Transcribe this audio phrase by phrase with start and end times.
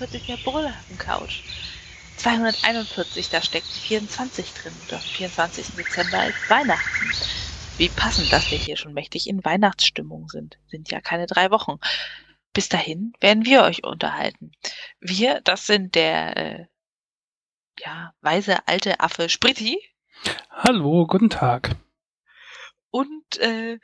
[0.00, 1.42] 241 der Brüllhafen Couch.
[2.16, 5.76] 241, da steckt 24 drin und am 24.
[5.76, 7.10] Dezember ist Weihnachten.
[7.76, 10.58] Wie passend, dass wir hier schon mächtig in Weihnachtsstimmung sind.
[10.68, 11.78] Sind ja keine drei Wochen.
[12.54, 14.52] Bis dahin werden wir euch unterhalten.
[15.00, 16.66] Wir, das sind der äh,
[17.78, 19.78] ja, weise alte Affe Spritti.
[20.50, 21.76] Hallo, guten Tag.
[22.90, 23.78] Und äh,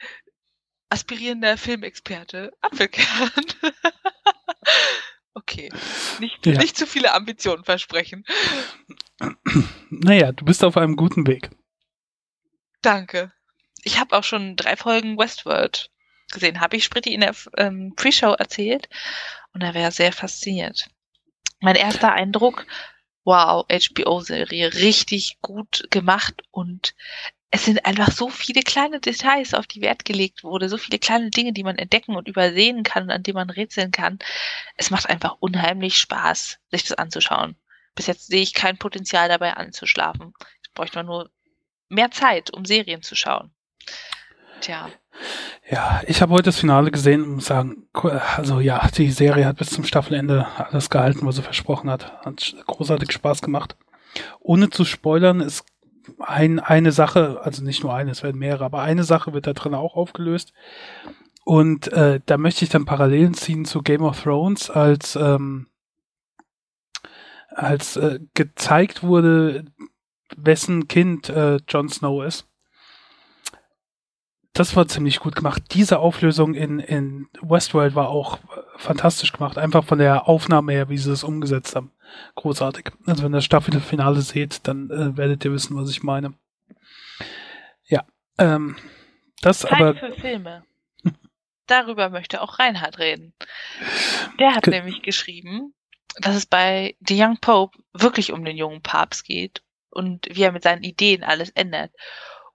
[0.88, 3.30] aspirierender Filmexperte Apfelkern.
[5.36, 5.70] okay.
[6.18, 6.58] Nicht, ja.
[6.58, 8.24] nicht zu viele Ambitionen versprechen.
[9.90, 11.50] Naja, du bist auf einem guten Weg.
[12.82, 13.32] Danke.
[13.82, 15.90] Ich habe auch schon drei Folgen Westworld
[16.32, 16.60] gesehen.
[16.60, 18.88] Habe ich Spritti in der ähm, Pre-Show erzählt
[19.52, 20.88] und er wäre sehr fasziniert.
[21.60, 22.66] Mein erster Eindruck,
[23.24, 26.94] wow, HBO-Serie, richtig gut gemacht und
[27.50, 31.30] es sind einfach so viele kleine Details, auf die Wert gelegt wurde, so viele kleine
[31.30, 34.18] Dinge, die man entdecken und übersehen kann und an denen man rätseln kann.
[34.76, 37.56] Es macht einfach unheimlich Spaß, sich das anzuschauen.
[37.94, 40.34] Bis jetzt sehe ich kein Potenzial dabei anzuschlafen.
[40.62, 41.30] Ich bräuchte nur
[41.88, 43.52] mehr Zeit, um Serien zu schauen.
[44.60, 44.90] Tja.
[45.70, 49.56] Ja, ich habe heute das Finale gesehen und muss sagen, also ja, die Serie hat
[49.56, 52.24] bis zum Staffelende alles gehalten, was sie versprochen hat.
[52.24, 53.76] Hat großartig Spaß gemacht.
[54.40, 55.64] Ohne zu spoilern, es
[56.18, 59.52] ein, eine Sache, also nicht nur eine, es werden mehrere, aber eine Sache wird da
[59.52, 60.52] drin auch aufgelöst.
[61.44, 65.68] Und äh, da möchte ich dann Parallelen ziehen zu Game of Thrones, als ähm,
[67.50, 69.64] als äh, gezeigt wurde,
[70.36, 72.46] wessen Kind äh, Jon Snow ist.
[74.52, 75.62] Das war ziemlich gut gemacht.
[75.72, 78.38] Diese Auflösung in, in Westworld war auch
[78.76, 79.58] fantastisch gemacht.
[79.58, 81.92] Einfach von der Aufnahme her, wie sie das umgesetzt haben
[82.34, 82.90] großartig.
[83.06, 86.34] Also wenn ihr das Staffelfinale seht, dann äh, werdet ihr wissen, was ich meine.
[87.86, 88.04] Ja,
[88.38, 88.76] ähm,
[89.42, 89.94] das Zeit aber.
[89.94, 90.64] für Filme.
[91.66, 93.34] Darüber möchte auch Reinhard reden.
[94.38, 95.74] Der hat Ge nämlich geschrieben,
[96.18, 100.52] dass es bei The Young Pope wirklich um den jungen Papst geht und wie er
[100.52, 101.90] mit seinen Ideen alles ändert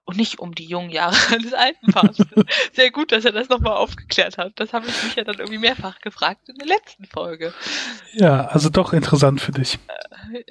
[0.04, 2.26] und nicht um die jungen Jahre des alten Papstes.
[2.72, 4.52] Sehr gut, dass er das nochmal aufgeklärt hat.
[4.56, 7.54] Das habe ich mich ja dann irgendwie mehrfach gefragt in der letzten Folge.
[8.14, 9.78] Ja, also doch interessant für dich.
[10.32, 10.42] Äh,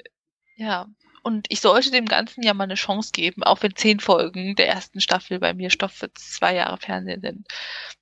[0.56, 0.86] ja,
[1.22, 4.68] und ich sollte dem Ganzen ja mal eine Chance geben, auch wenn zehn Folgen der
[4.68, 7.46] ersten Staffel bei mir Stoff für zwei Jahre Fernsehen sind.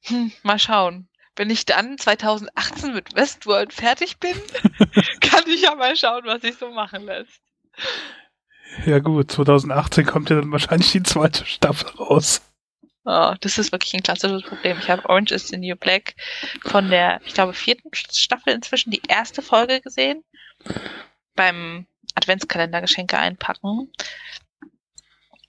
[0.05, 1.09] Hm, mal schauen.
[1.37, 4.34] Wenn ich dann 2018 mit Westworld fertig bin,
[5.21, 7.41] kann ich ja mal schauen, was sich so machen lässt.
[8.86, 12.42] Ja gut, 2018 kommt ja dann wahrscheinlich die zweite Staffel raus.
[13.04, 14.78] Oh, das ist wirklich ein klassisches Problem.
[14.78, 16.14] Ich habe Orange is the New Black
[16.62, 20.22] von der, ich glaube, vierten Staffel inzwischen die erste Folge gesehen.
[21.34, 23.91] Beim Adventskalender Geschenke einpacken.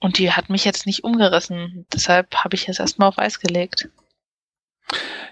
[0.00, 1.86] Und die hat mich jetzt nicht umgerissen.
[1.92, 3.88] Deshalb habe ich es erstmal auf Eis gelegt.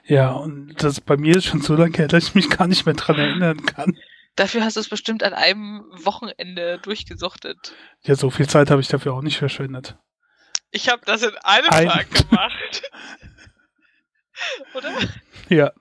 [0.05, 2.87] Ja, und das bei mir ist schon so lange her, dass ich mich gar nicht
[2.87, 3.99] mehr dran erinnern kann.
[4.41, 7.75] Dafür hast du es bestimmt an einem Wochenende durchgesuchtet.
[8.05, 9.99] Ja, so viel Zeit habe ich dafür auch nicht verschwendet.
[10.71, 12.91] Ich habe das in einem Ein Tag gemacht.
[14.75, 14.95] Oder?
[15.51, 15.73] Ja.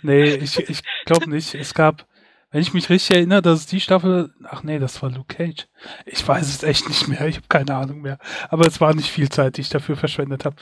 [0.00, 1.54] Nee, ich, ich glaube nicht.
[1.54, 2.06] Es gab,
[2.50, 4.32] wenn ich mich richtig erinnere, dass es die Staffel.
[4.44, 5.68] Ach nee, das war Luke Cage.
[6.06, 7.26] Ich weiß es echt nicht mehr.
[7.26, 8.18] Ich habe keine Ahnung mehr.
[8.48, 10.56] Aber es war nicht viel Zeit, die ich dafür verschwendet habe.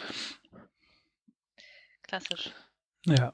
[2.03, 2.51] Klassisch.
[3.17, 3.33] Ja.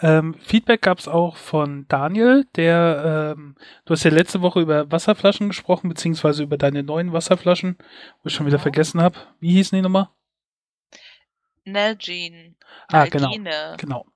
[0.00, 4.90] Ähm, Feedback gab es auch von Daniel, der, ähm, du hast ja letzte Woche über
[4.90, 7.76] Wasserflaschen gesprochen, beziehungsweise über deine neuen Wasserflaschen,
[8.22, 9.18] wo ich schon wieder vergessen habe.
[9.40, 10.08] Wie hießen die nochmal?
[11.64, 12.54] Nalgene.
[12.88, 13.30] Ah, genau.
[13.76, 14.06] genau.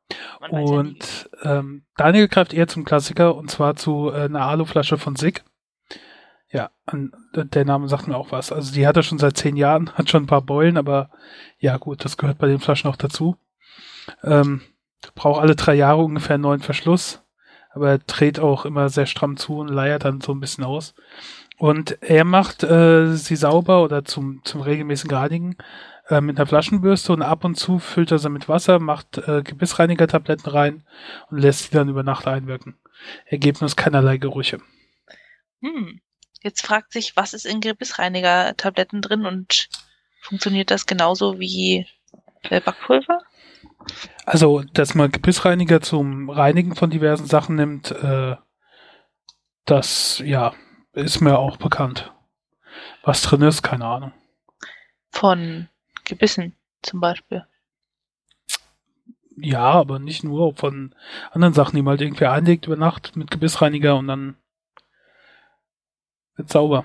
[0.51, 5.17] Und ja ähm, Daniel greift eher zum Klassiker und zwar zu äh, einer Aluflasche von
[5.17, 5.45] Sig.
[6.51, 8.53] Ja, an, der Name sagt mir auch was.
[8.53, 11.11] Also die hat er schon seit zehn Jahren, hat schon ein paar Beulen, aber
[11.59, 13.37] ja gut, das gehört bei den Flaschen auch dazu.
[14.23, 14.63] Ähm,
[15.15, 17.23] braucht alle drei Jahre ungefähr einen neuen Verschluss,
[17.71, 20.95] aber er dreht auch immer sehr stramm zu und leiert dann so ein bisschen aus.
[21.59, 25.57] Und er macht äh, sie sauber oder zum, zum regelmäßigen Reinigen
[26.09, 29.43] äh, mit einer Flaschenbürste und ab und zu füllt er sie mit Wasser, macht äh,
[29.43, 30.85] Gebissreiniger-Tabletten rein
[31.31, 32.77] und lässt sie dann über Nacht einwirken.
[33.27, 34.59] Ergebnis keinerlei Gerüche.
[35.61, 36.01] Hm.
[36.43, 39.69] Jetzt fragt sich, was ist in Gebissreiniger-Tabletten drin und
[40.21, 41.87] funktioniert das genauso wie
[42.51, 43.21] äh, Backpulver?
[44.25, 48.37] Also, dass man Gebissreiniger zum Reinigen von diversen Sachen nimmt, äh,
[49.65, 50.55] das, ja,
[50.93, 52.13] ist mir auch bekannt.
[53.03, 54.13] Was drin ist, keine Ahnung.
[55.11, 55.69] Von
[56.05, 57.47] Gebissen zum Beispiel.
[59.37, 60.95] Ja, aber nicht nur von
[61.31, 64.37] anderen Sachen, die man halt irgendwie einlegt über Nacht mit Gebissreiniger und dann
[66.37, 66.85] wird sauber.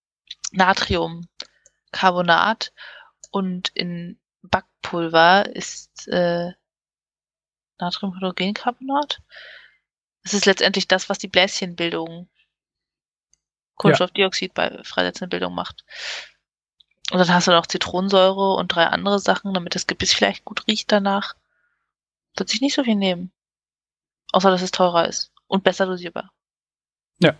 [0.51, 2.73] Natriumcarbonat
[3.31, 6.51] und in Backpulver ist äh,
[7.79, 9.21] Natriumhydrogencarbonat.
[10.23, 12.29] Das ist letztendlich das, was die Bläschenbildung,
[13.77, 15.83] Kohlenstoffdioxid bei freisetzender Bildung macht.
[17.11, 20.67] Und dann hast du noch Zitronensäure und drei andere Sachen, damit das Gebiss vielleicht gut
[20.67, 21.35] riecht danach.
[22.35, 23.31] Wird sich nicht so viel nehmen.
[24.33, 26.31] Außer, dass es teurer ist und besser dosierbar.
[27.19, 27.35] Ja.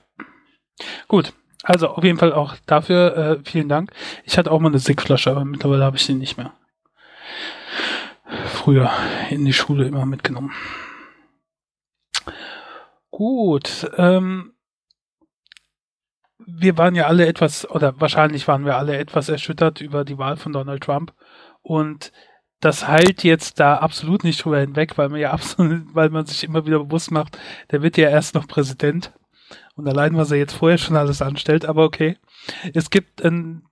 [1.07, 1.33] Gut.
[1.63, 3.91] Also auf jeden Fall auch dafür äh, vielen Dank.
[4.23, 6.53] Ich hatte auch mal eine Sigflasche, aber mittlerweile habe ich sie nicht mehr
[8.47, 8.91] früher
[9.29, 10.51] in die Schule immer mitgenommen.
[13.09, 14.53] Gut, ähm,
[16.45, 20.37] wir waren ja alle etwas, oder wahrscheinlich waren wir alle etwas erschüttert über die Wahl
[20.37, 21.13] von Donald Trump
[21.61, 22.11] und
[22.59, 26.43] das heilt jetzt da absolut nicht drüber hinweg, weil man ja absolut, weil man sich
[26.43, 27.37] immer wieder bewusst macht,
[27.71, 29.13] der wird ja erst noch Präsident.
[29.75, 32.17] Und allein, was er jetzt vorher schon alles anstellt, aber okay.
[32.73, 33.63] Es gibt ein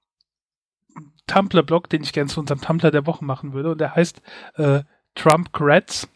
[1.27, 3.71] Tumblr-Blog, den ich gerne zu unserem Tumblr der Woche machen würde.
[3.71, 4.21] Und der heißt
[4.55, 4.83] äh,
[5.15, 6.07] Trump Regrets.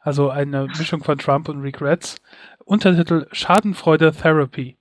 [0.00, 2.16] Also eine Mischung von Trump und Regrets.
[2.64, 4.76] Untertitel Schadenfreude Therapy.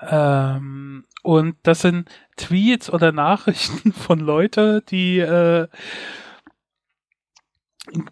[0.00, 5.68] Ähm, und das sind Tweets oder Nachrichten von Leuten, die äh,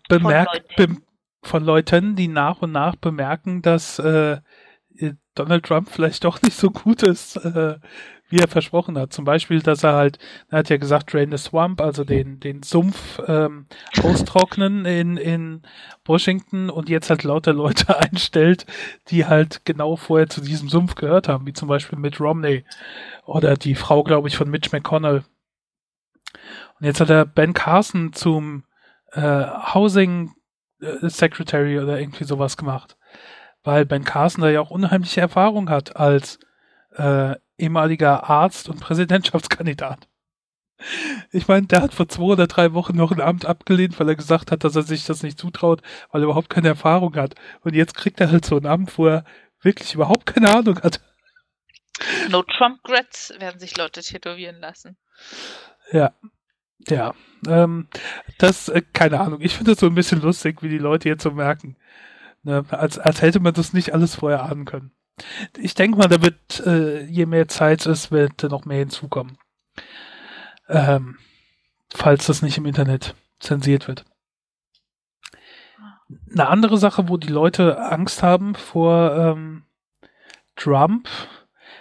[0.09, 1.05] bemerkt, von, Leuten.
[1.43, 4.41] von Leuten, die nach und nach bemerken, dass äh,
[5.35, 7.79] Donald Trump vielleicht doch nicht so gut ist, äh,
[8.29, 9.13] wie er versprochen hat.
[9.13, 10.19] Zum Beispiel, dass er halt,
[10.51, 13.67] er hat ja gesagt, Drain the Swamp, also den, den Sumpf ähm,
[14.03, 15.63] austrocknen in, in
[16.05, 18.67] Washington und jetzt halt lauter Leute einstellt,
[19.09, 22.65] die halt genau vorher zu diesem Sumpf gehört haben, wie zum Beispiel Mitt Romney
[23.25, 25.25] oder die Frau, glaube ich, von Mitch McConnell.
[26.81, 28.65] Und jetzt hat er Ben Carson zum
[29.13, 29.45] äh,
[29.75, 30.33] Housing
[30.81, 32.97] äh, Secretary oder irgendwie sowas gemacht.
[33.63, 36.39] Weil Ben Carson da ja auch unheimliche Erfahrung hat als
[36.97, 40.09] äh, ehemaliger Arzt und Präsidentschaftskandidat.
[41.31, 44.17] Ich meine, der hat vor zwei oder drei Wochen noch ein Amt abgelehnt, weil er
[44.17, 47.35] gesagt hat, dass er sich das nicht zutraut, weil er überhaupt keine Erfahrung hat.
[47.61, 49.25] Und jetzt kriegt er halt so ein Amt, wo er
[49.61, 51.01] wirklich überhaupt keine Ahnung hat.
[52.29, 54.97] No Trump Grats werden sich Leute tätowieren lassen.
[55.93, 56.13] Ja.
[56.89, 57.15] Ja.
[57.47, 57.89] Ähm,
[58.39, 59.41] das, äh, keine Ahnung.
[59.41, 61.77] Ich finde es so ein bisschen lustig, wie die Leute jetzt so merken.
[62.43, 62.65] Ne?
[62.71, 64.93] Als, als hätte man das nicht alles vorher ahnen können.
[65.59, 69.39] Ich denke mal, da wird, äh, je mehr Zeit es wird noch mehr hinzukommen.
[70.69, 71.19] Ähm,
[71.93, 74.05] falls das nicht im Internet zensiert wird.
[76.33, 79.65] Eine andere Sache, wo die Leute Angst haben vor ähm,
[80.57, 81.09] Trump,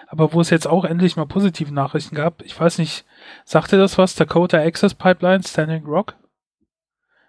[0.08, 2.42] aber wo es jetzt auch endlich mal positive Nachrichten gab.
[2.44, 3.06] Ich weiß nicht,
[3.46, 4.16] sagte das was?
[4.16, 6.16] Dakota Access Pipeline, Standing Rock?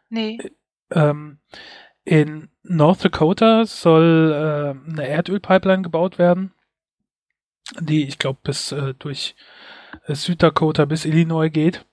[0.09, 0.39] Nee.
[0.91, 1.39] Ähm,
[2.05, 6.53] in North Dakota soll äh, eine Erdölpipeline gebaut werden,
[7.81, 9.35] die, ich glaube, bis äh, durch
[10.07, 11.85] äh, Süddakota bis Illinois geht.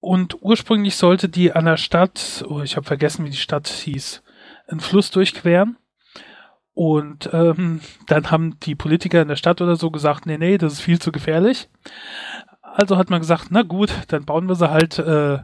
[0.00, 4.22] Und ursprünglich sollte die an der Stadt, oh, ich habe vergessen, wie die Stadt hieß,
[4.66, 5.76] einen Fluss durchqueren.
[6.72, 10.74] Und ähm, dann haben die Politiker in der Stadt oder so gesagt, nee, nee, das
[10.74, 11.68] ist viel zu gefährlich.
[12.62, 15.40] Also hat man gesagt, na gut, dann bauen wir sie halt äh,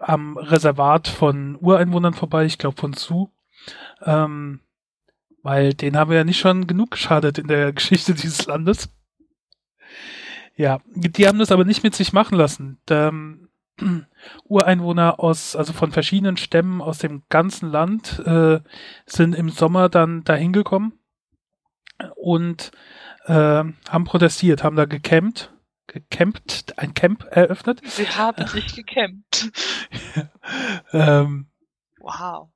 [0.00, 3.30] am Reservat von Ureinwohnern vorbei, ich glaube von Sioux.
[4.02, 4.60] Ähm,
[5.42, 8.90] weil den haben wir ja nicht schon genug geschadet in der Geschichte dieses Landes.
[10.56, 12.80] Ja, die haben das aber nicht mit sich machen lassen.
[12.90, 13.48] Ähm,
[14.44, 18.60] Ureinwohner aus, also von verschiedenen Stämmen aus dem ganzen Land, äh,
[19.06, 20.98] sind im Sommer dann dahin gekommen
[22.16, 22.72] und
[23.26, 25.52] äh, haben protestiert, haben da gecampt
[25.88, 27.80] gecampt, ein Camp eröffnet.
[27.84, 29.50] Sie haben sich gecampt.
[30.92, 31.46] ähm,
[31.98, 32.48] wow.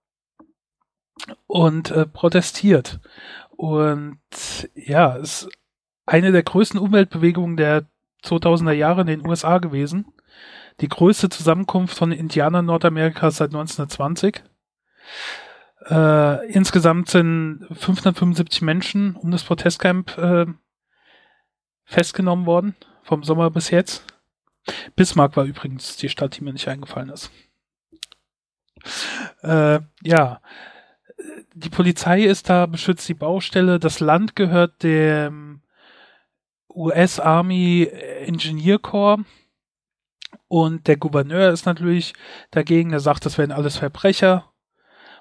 [1.46, 3.00] Und äh, protestiert.
[3.50, 4.20] Und
[4.74, 5.58] ja, es ist
[6.06, 7.86] eine der größten Umweltbewegungen der
[8.24, 10.06] 2000er Jahre in den USA gewesen.
[10.80, 14.42] Die größte Zusammenkunft von Indianern Nordamerikas seit 1920.
[15.88, 20.46] Äh, insgesamt sind 575 Menschen um das Protestcamp äh,
[21.84, 24.04] festgenommen worden, vom Sommer bis jetzt.
[24.94, 27.30] Bismarck war übrigens die Stadt, die mir nicht eingefallen ist.
[29.42, 30.40] Äh, ja,
[31.54, 33.78] die Polizei ist da, beschützt die Baustelle.
[33.78, 35.62] Das Land gehört dem
[36.74, 37.84] US Army
[38.26, 39.24] Engineer Corps.
[40.48, 42.12] Und der Gouverneur ist natürlich
[42.50, 44.52] dagegen, der sagt, das wären alles Verbrecher.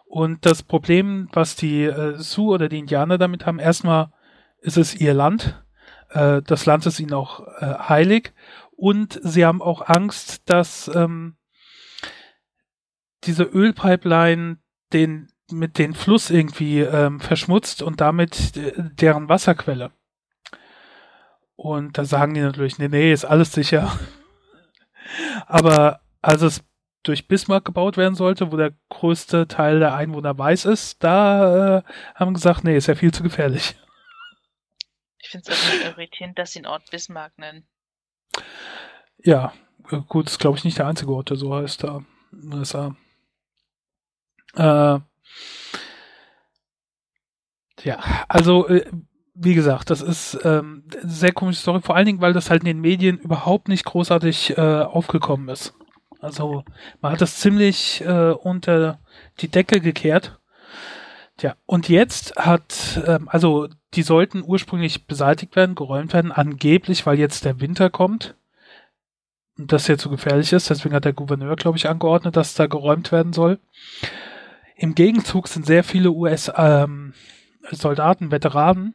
[0.06, 4.12] Und das Problem, was die äh, Sioux oder die Indianer damit haben, erstmal
[4.60, 5.61] ist es ihr Land.
[6.12, 8.34] Äh, das Land ist ihnen auch äh, heilig.
[8.72, 11.38] Und sie haben auch Angst, dass ähm,
[13.24, 14.58] diese Ölpipeline
[14.94, 19.92] den mit den Fluss irgendwie ähm, verschmutzt und damit äh, deren Wasserquelle.
[21.56, 23.92] Und da sagen die natürlich, nee, nee, ist alles sicher.
[25.46, 26.64] Aber als es
[27.04, 31.84] durch Bismarck gebaut werden sollte, wo der größte Teil der Einwohner weiß ist, da äh,
[32.16, 33.76] haben gesagt, nee, ist ja viel zu gefährlich.
[35.32, 37.66] Ich finde es auch irritierend, dass sie den Ort Bismarck nennen.
[39.24, 39.54] Ja,
[40.10, 42.94] gut, ist glaube ich nicht der einzige Ort, der so heißt da USA.
[44.56, 45.00] Äh,
[47.84, 48.86] ja, also äh,
[49.34, 52.68] wie gesagt, das ist ähm, sehr komische Story, vor allen Dingen, weil das halt in
[52.68, 55.74] den Medien überhaupt nicht großartig äh, aufgekommen ist.
[56.20, 56.66] Also
[57.00, 59.00] man hat das ziemlich äh, unter
[59.40, 60.41] die Decke gekehrt.
[61.42, 67.18] Tja, und jetzt hat, ähm, also die sollten ursprünglich beseitigt werden, geräumt werden, angeblich, weil
[67.18, 68.36] jetzt der Winter kommt
[69.58, 70.70] und das jetzt so gefährlich ist.
[70.70, 73.58] Deswegen hat der Gouverneur, glaube ich, angeordnet, dass da geräumt werden soll.
[74.76, 77.16] Im Gegenzug sind sehr viele US-Soldaten,
[78.26, 78.94] ähm, Veteranen,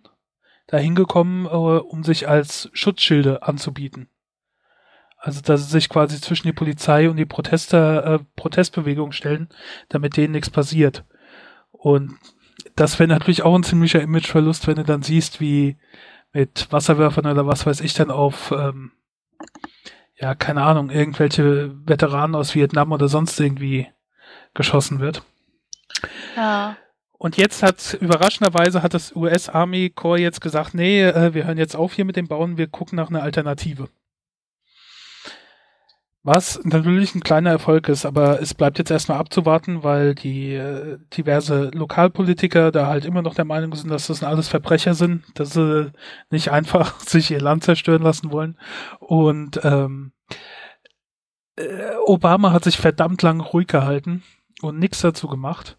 [0.68, 4.08] da hingekommen, äh, um sich als Schutzschilde anzubieten.
[5.16, 9.48] Also, dass sie sich quasi zwischen die Polizei und die Protester, äh, Protestbewegung stellen,
[9.88, 11.02] damit denen nichts passiert.
[11.72, 12.16] Und
[12.76, 15.76] das wäre natürlich auch ein ziemlicher Imageverlust, wenn du dann siehst, wie
[16.32, 18.92] mit Wasserwerfern oder was weiß ich dann auf, ähm,
[20.18, 23.88] ja, keine Ahnung, irgendwelche Veteranen aus Vietnam oder sonst irgendwie
[24.54, 25.22] geschossen wird.
[26.36, 26.76] Ja.
[27.18, 31.58] Und jetzt hat überraschenderweise hat das US Army Corps jetzt gesagt, nee, äh, wir hören
[31.58, 33.88] jetzt auf hier mit dem Bauen, wir gucken nach einer Alternative.
[36.26, 40.98] Was natürlich ein kleiner Erfolg ist, aber es bleibt jetzt erstmal abzuwarten, weil die äh,
[41.16, 45.52] diverse Lokalpolitiker da halt immer noch der Meinung sind, dass das alles Verbrecher sind, dass
[45.52, 45.92] sie
[46.30, 48.58] nicht einfach sich ihr Land zerstören lassen wollen.
[48.98, 50.10] Und ähm,
[51.54, 54.24] äh, Obama hat sich verdammt lang ruhig gehalten
[54.62, 55.78] und nichts dazu gemacht.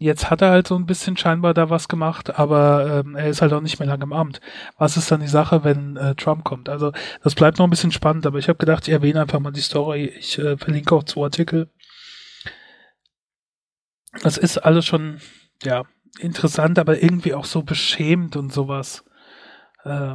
[0.00, 3.42] Jetzt hat er halt so ein bisschen scheinbar da was gemacht, aber ähm, er ist
[3.42, 4.40] halt auch nicht mehr lange im Amt.
[4.76, 6.68] Was ist dann die Sache, wenn äh, Trump kommt?
[6.68, 6.92] Also
[7.24, 9.60] das bleibt noch ein bisschen spannend, aber ich habe gedacht, ich erwähne einfach mal die
[9.60, 10.04] Story.
[10.04, 11.68] Ich äh, verlinke auch zwei Artikel.
[14.22, 15.20] Das ist alles schon,
[15.64, 15.84] ja,
[16.20, 19.04] interessant, aber irgendwie auch so beschämt und sowas.
[19.84, 20.14] Äh,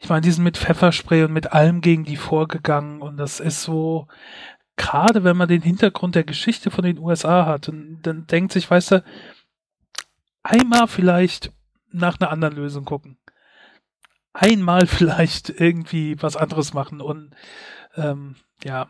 [0.00, 3.62] ich meine, die sind mit Pfefferspray und mit allem gegen die vorgegangen und das ist
[3.62, 4.08] so,
[4.78, 8.70] gerade wenn man den Hintergrund der Geschichte von den USA hat, dann, dann denkt sich,
[8.70, 9.04] weißt du,
[10.42, 11.52] einmal vielleicht
[11.90, 13.18] nach einer anderen Lösung gucken.
[14.32, 17.34] Einmal vielleicht irgendwie was anderes machen und
[17.96, 18.88] ähm, ja.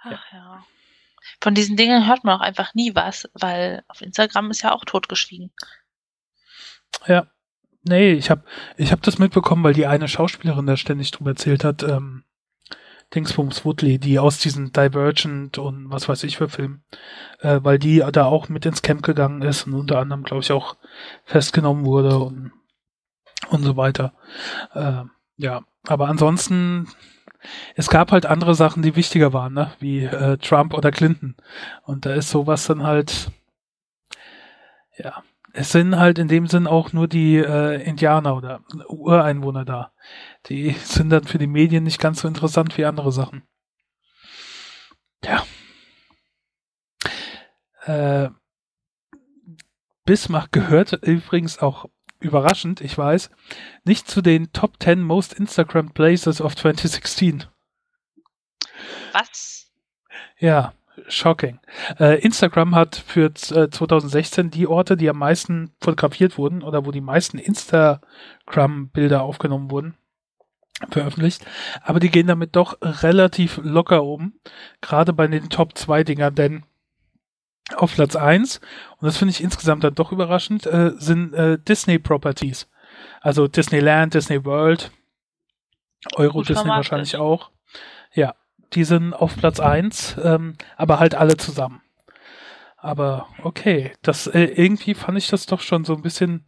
[0.00, 0.18] Ach ja.
[0.32, 0.64] ja.
[1.40, 4.84] Von diesen Dingen hört man auch einfach nie was, weil auf Instagram ist ja auch
[4.84, 5.52] totgeschwiegen.
[7.06, 7.28] Ja,
[7.82, 8.42] Nee, ich habe
[8.76, 12.24] ich hab das mitbekommen, weil die eine Schauspielerin da ständig drüber erzählt hat, ähm,
[13.14, 16.84] Dingsbums Woodley, die aus diesen Divergent und was weiß ich für Filmen,
[17.40, 20.52] äh, weil die da auch mit ins Camp gegangen ist und unter anderem, glaube ich,
[20.52, 20.76] auch
[21.24, 22.52] festgenommen wurde und,
[23.48, 24.12] und so weiter.
[24.74, 25.04] Äh,
[25.36, 26.88] ja, aber ansonsten,
[27.76, 29.72] es gab halt andere Sachen, die wichtiger waren, ne?
[29.78, 31.36] wie äh, Trump oder Clinton.
[31.84, 33.30] Und da ist sowas dann halt,
[34.98, 35.22] ja,
[35.58, 39.92] es sind halt in dem Sinn auch nur die äh, Indianer oder Ureinwohner da.
[40.46, 43.42] Die sind dann für die Medien nicht ganz so interessant wie andere Sachen.
[45.24, 45.44] Ja.
[47.82, 48.30] Äh,
[50.04, 51.86] Bismarck gehört übrigens auch
[52.20, 53.30] überraschend, ich weiß,
[53.84, 57.46] nicht zu den Top 10 Most Instagram Places of 2016.
[59.12, 59.72] Was?
[60.38, 60.72] Ja,
[61.08, 61.58] shocking.
[61.98, 66.90] Äh, Instagram hat für äh, 2016 die Orte, die am meisten fotografiert wurden oder wo
[66.90, 69.96] die meisten Instagram-Bilder aufgenommen wurden,
[70.90, 71.44] veröffentlicht.
[71.82, 74.34] Aber die gehen damit doch relativ locker um.
[74.80, 76.64] Gerade bei den Top 2 Dingern, denn
[77.76, 78.60] auf Platz 1,
[78.98, 82.68] und das finde ich insgesamt dann doch überraschend, äh, sind äh, Disney Properties.
[83.20, 84.90] Also Disneyland, Disney World,
[86.16, 87.50] Euro Disney wahrscheinlich auch.
[88.14, 88.34] Ja,
[88.74, 91.82] die sind auf Platz 1, ähm, aber halt alle zusammen.
[92.76, 96.46] Aber okay, das äh, irgendwie fand ich das doch schon so ein bisschen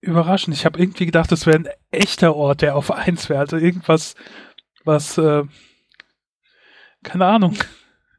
[0.00, 0.56] überraschend.
[0.56, 3.40] Ich habe irgendwie gedacht, das wäre ein echter Ort, der auf 1 wäre.
[3.40, 4.14] Also irgendwas,
[4.84, 5.42] was, äh,
[7.02, 7.56] keine Ahnung.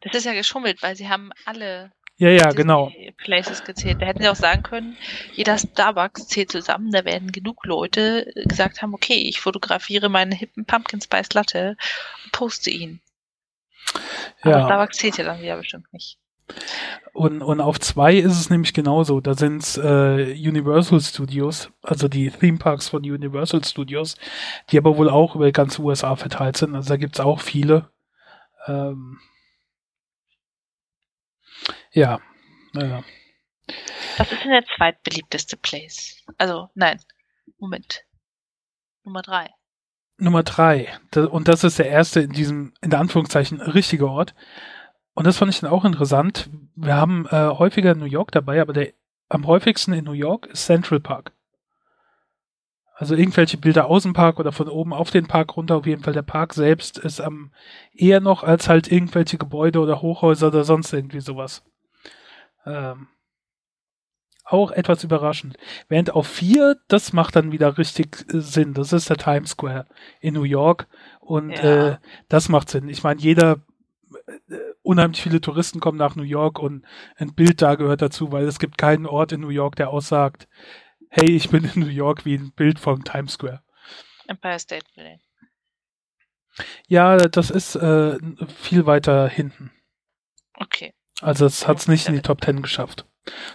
[0.01, 2.91] Das ist ja geschummelt, weil sie haben alle ja, ja, genau.
[3.17, 4.01] Places gezählt.
[4.01, 4.97] Da hätten sie auch sagen können,
[5.33, 10.65] jeder Starbucks zählt zusammen, da werden genug Leute gesagt haben, okay, ich fotografiere meinen hippen
[10.65, 11.77] Pumpkin Spice Latte
[12.23, 13.01] und poste ihn.
[14.41, 14.65] Aber ja.
[14.65, 16.17] Starbucks zählt ja dann wieder bestimmt nicht.
[17.13, 19.19] Und, und auf zwei ist es nämlich genauso.
[19.19, 24.17] Da sind es äh, Universal Studios, also die Theme Parks von Universal Studios,
[24.71, 26.75] die aber wohl auch über die ganze USA verteilt sind.
[26.75, 27.89] Also da gibt es auch viele.
[28.67, 29.19] Ähm,
[31.97, 32.21] ja,
[32.73, 33.03] naja.
[34.17, 36.23] Was ist denn der zweitbeliebteste Place?
[36.37, 36.99] Also, nein.
[37.57, 38.03] Moment.
[39.03, 39.49] Nummer drei.
[40.17, 40.89] Nummer drei.
[41.15, 44.35] Und das ist der erste in diesem, in Anführungszeichen, richtige Ort.
[45.13, 46.49] Und das fand ich dann auch interessant.
[46.75, 48.93] Wir haben äh, häufiger New York dabei, aber der
[49.29, 51.33] am häufigsten in New York ist Central Park.
[52.93, 55.75] Also irgendwelche Bilder aus dem Park oder von oben auf den Park runter.
[55.75, 57.51] Auf jeden Fall der Park selbst ist am
[57.93, 61.63] eher noch als halt irgendwelche Gebäude oder Hochhäuser oder sonst irgendwie sowas.
[62.67, 63.07] Ähm,
[64.47, 65.57] auch etwas überraschend.
[65.89, 68.73] Während auf vier, das macht dann wieder richtig äh, Sinn.
[68.73, 69.87] Das ist der Times Square
[70.21, 70.87] in New York.
[71.19, 71.89] Und ja.
[71.89, 71.97] äh,
[72.29, 72.87] das macht Sinn.
[72.87, 73.59] Ich meine, jeder,
[74.49, 76.85] äh, unheimlich viele Touristen kommen nach New York und
[77.17, 80.47] ein Bild da gehört dazu, weil es gibt keinen Ort in New York, der aussagt,
[81.09, 83.61] hey, ich bin in New York wie ein Bild vom Times Square.
[84.27, 85.19] Empire State Building.
[86.87, 89.71] Ja, das ist äh, viel weiter hinten.
[91.21, 93.05] Also es hat es nicht in die Top 10 geschafft.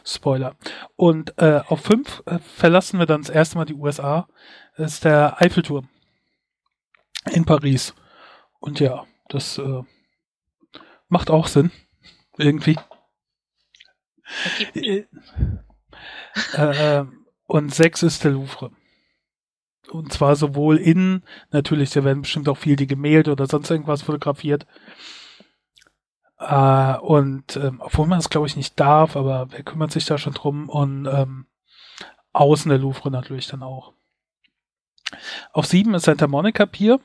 [0.05, 0.57] Spoiler.
[0.97, 4.29] Und äh, auf 5 äh, verlassen wir dann das erste Mal die USA.
[4.77, 5.89] Das ist der Eiffelturm
[7.31, 7.95] in Paris.
[8.59, 9.83] Und ja, das äh,
[11.09, 11.71] macht auch Sinn.
[12.37, 12.77] Irgendwie.
[14.75, 15.05] Äh,
[16.55, 17.05] äh,
[17.47, 18.73] und 6 ist der Louvre.
[19.91, 24.03] Und zwar sowohl innen, natürlich, da werden bestimmt auch viel die Gemälde oder sonst irgendwas
[24.03, 24.67] fotografiert,
[26.49, 30.19] äh, und ähm, obwohl man es, glaube ich, nicht darf, aber wer kümmert sich da
[30.19, 30.69] schon drum?
[30.69, 31.47] Und ähm,
[32.33, 33.93] außen der Louvre natürlich dann auch.
[35.53, 37.01] Auf sieben ist Santa Monica Pier.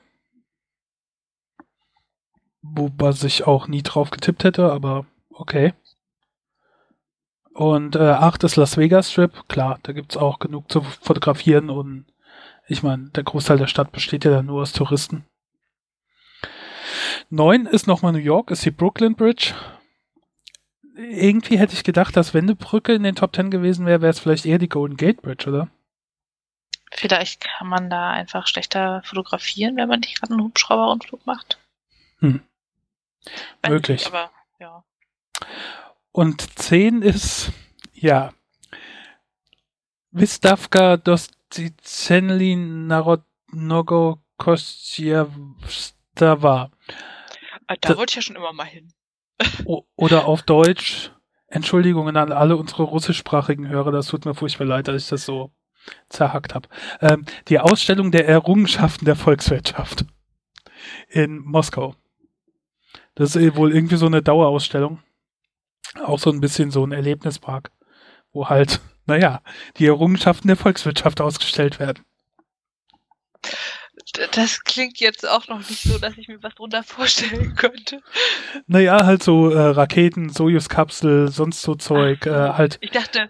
[2.61, 5.73] Wo was ich auch nie drauf getippt hätte, aber okay.
[7.53, 9.47] Und äh, acht ist Las Vegas Strip.
[9.47, 12.05] Klar, da gibt's auch genug zu fotografieren und
[12.67, 15.25] ich meine, der Großteil der Stadt besteht ja dann nur aus Touristen.
[17.29, 19.53] 9 ist nochmal New York, ist die Brooklyn Bridge.
[20.95, 24.09] Irgendwie hätte ich gedacht, dass wenn eine Brücke in den Top 10 gewesen wäre, wäre
[24.09, 25.69] es vielleicht eher die Golden Gate Bridge, oder?
[26.91, 31.59] Vielleicht kann man da einfach schlechter fotografieren, wenn man nicht gerade einen Hubschrauberunflug macht.
[32.19, 32.41] Hm.
[33.67, 34.05] Möglich.
[34.05, 34.83] Nicht, aber, ja.
[36.11, 37.51] Und 10 ist,
[37.93, 38.33] ja,
[40.11, 46.69] Wystavka Dosticenli Narodnogo Kościelstwa.
[47.67, 48.93] Ah, da, da wollte ich ja schon immer mal hin.
[49.95, 51.11] Oder auf Deutsch,
[51.47, 55.51] Entschuldigungen an alle unsere russischsprachigen Hörer, das tut mir furchtbar leid, dass ich das so
[56.09, 56.67] zerhackt habe.
[57.01, 60.05] Ähm, die Ausstellung der Errungenschaften der Volkswirtschaft
[61.09, 61.95] in Moskau.
[63.15, 65.01] Das ist wohl irgendwie so eine Dauerausstellung.
[66.03, 67.71] Auch so ein bisschen so ein Erlebnispark,
[68.31, 69.41] wo halt, naja,
[69.77, 72.03] die Errungenschaften der Volkswirtschaft ausgestellt werden
[74.13, 78.01] das klingt jetzt auch noch nicht so, dass ich mir was drunter vorstellen könnte.
[78.67, 82.77] Naja, halt so äh, Raketen, Sojus-Kapsel, sonst so Zeug, äh, halt.
[82.81, 83.29] Ich dachte,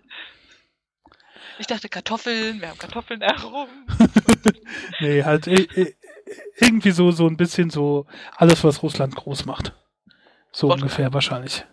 [1.60, 3.68] ich dachte Kartoffeln, wir haben Kartoffeln herum.
[5.00, 5.96] nee, halt äh,
[6.60, 9.74] irgendwie so, so ein bisschen so alles, was Russland groß macht.
[10.52, 10.84] So Wodka.
[10.84, 11.66] ungefähr wahrscheinlich.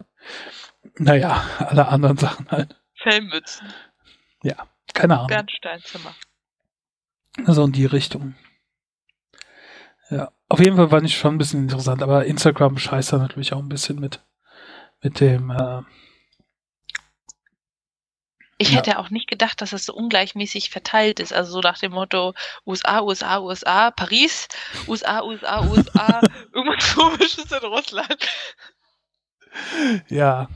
[0.97, 2.77] Naja, alle anderen Sachen halt.
[3.03, 3.73] Fellmützen.
[4.43, 5.29] Ja, keine Ahnung.
[5.29, 6.14] Bernsteinzimmer.
[7.45, 8.35] Also in die Richtung.
[10.11, 13.53] Ja, auf jeden Fall fand ich schon ein bisschen interessant, aber Instagram scheißt da natürlich
[13.53, 14.21] auch ein bisschen mit,
[15.03, 15.51] mit dem.
[15.51, 15.83] Äh,
[18.59, 18.77] ich ja.
[18.77, 21.33] hätte auch nicht gedacht, dass es so ungleichmäßig verteilt ist.
[21.33, 22.35] Also so nach dem Motto
[22.67, 24.49] USA, USA, USA, Paris,
[24.87, 26.21] USA, USA, USA,
[26.53, 28.17] irgendwas komisches in Russland.
[30.09, 30.49] Ja.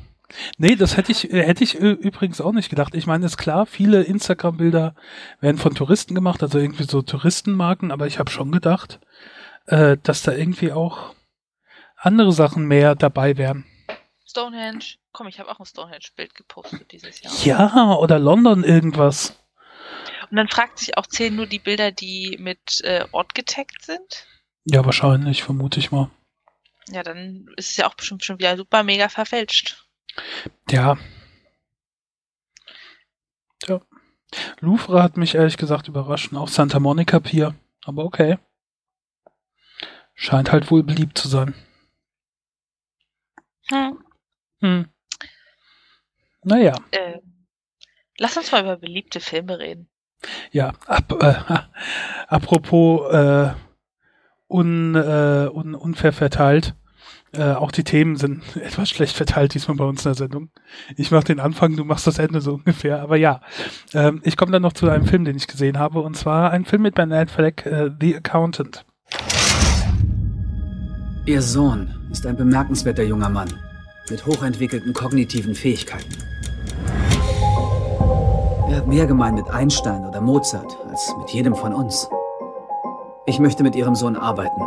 [0.58, 2.94] Nee, das hätte ich, hätte ich übrigens auch nicht gedacht.
[2.94, 4.94] Ich meine, ist klar, viele Instagram-Bilder
[5.40, 9.00] werden von Touristen gemacht, also irgendwie so Touristenmarken, aber ich habe schon gedacht,
[9.68, 11.14] äh, dass da irgendwie auch
[11.96, 13.64] andere Sachen mehr dabei wären.
[14.26, 14.84] Stonehenge.
[15.12, 17.32] Komm, ich habe auch ein Stonehenge-Bild gepostet dieses Jahr.
[17.44, 19.38] Ja, oder London irgendwas.
[20.30, 24.26] Und dann fragt sich auch, zählen nur die Bilder, die mit äh, Ort getaggt sind?
[24.64, 26.10] Ja, wahrscheinlich, vermute ich mal.
[26.88, 29.84] Ja, dann ist es ja auch bestimmt schon wieder super mega verfälscht.
[30.70, 30.98] Ja.
[33.66, 33.80] Ja.
[34.60, 37.54] Louvre hat mich ehrlich gesagt überrascht, auch Santa Monica Pier.
[37.84, 38.38] Aber okay.
[40.20, 41.54] Scheint halt wohl beliebt zu sein.
[43.68, 43.98] Hm.
[44.60, 44.88] Hm.
[46.42, 46.74] Naja.
[46.90, 47.20] Äh,
[48.18, 49.88] lass uns mal über beliebte Filme reden.
[50.50, 51.34] Ja, ab, äh,
[52.26, 53.52] apropos äh,
[54.48, 56.74] un, äh, un, unfair verteilt.
[57.32, 60.50] Äh, auch die Themen sind etwas schlecht verteilt diesmal bei uns in der Sendung.
[60.96, 63.02] Ich mache den Anfang, du machst das Ende so ungefähr.
[63.02, 63.40] Aber ja,
[63.94, 66.64] ähm, ich komme dann noch zu einem Film, den ich gesehen habe, und zwar ein
[66.64, 68.84] Film mit Ben Affleck, äh, The Accountant.
[71.28, 73.52] Ihr Sohn ist ein bemerkenswerter junger Mann
[74.08, 76.08] mit hochentwickelten kognitiven Fähigkeiten.
[78.70, 82.08] Er hat mehr gemein mit Einstein oder Mozart als mit jedem von uns.
[83.26, 84.62] Ich möchte mit Ihrem Sohn arbeiten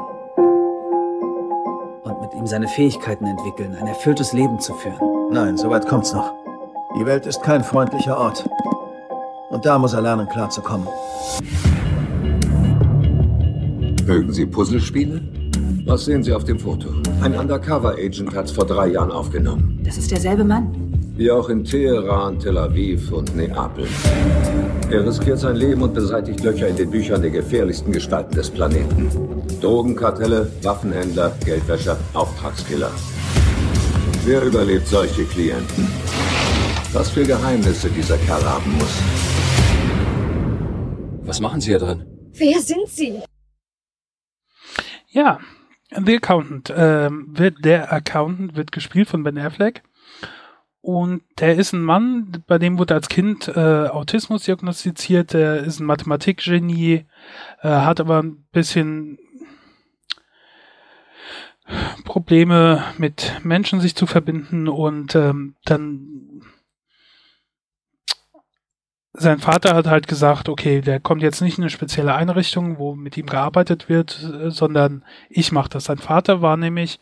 [2.04, 5.00] und mit ihm seine Fähigkeiten entwickeln, ein erfülltes Leben zu führen.
[5.32, 6.32] Nein, soweit kommt's noch.
[6.96, 8.48] Die Welt ist kein freundlicher Ort.
[9.50, 10.88] Und da muss er lernen, klarzukommen.
[14.06, 15.41] Mögen Sie Puzzlespiele?
[15.86, 16.90] Was sehen Sie auf dem Foto?
[17.22, 19.80] Ein Undercover-Agent hat es vor drei Jahren aufgenommen.
[19.84, 20.92] Das ist derselbe Mann?
[21.16, 23.88] Wie auch in Teheran, Tel Aviv und Neapel.
[24.90, 29.10] Er riskiert sein Leben und beseitigt Löcher in den Büchern der gefährlichsten Gestalten des Planeten.
[29.60, 32.92] Drogenkartelle, Waffenhändler, Geldwäscher, Auftragskiller.
[34.24, 35.88] Wer überlebt solche Klienten?
[36.94, 38.98] Was für Geheimnisse dieser Kerl haben muss.
[41.24, 42.06] Was machen Sie hier drin?
[42.34, 43.20] Wer sind Sie?
[45.10, 45.40] Ja,
[45.96, 46.74] The Accountant.
[46.76, 49.84] Ähm, wird, der Accountant wird gespielt von Ben Affleck.
[50.82, 55.34] Und der ist ein Mann, bei dem wurde als Kind äh, Autismus diagnostiziert.
[55.34, 57.06] Der ist ein Mathematikgenie,
[57.62, 59.20] äh, hat aber ein bisschen
[62.04, 66.31] Probleme mit Menschen sich zu verbinden und ähm, dann
[69.14, 72.96] sein Vater hat halt gesagt, okay, der kommt jetzt nicht in eine spezielle Einrichtung, wo
[72.96, 75.86] mit ihm gearbeitet wird, äh, sondern ich mache das.
[75.86, 77.00] Sein Vater war nämlich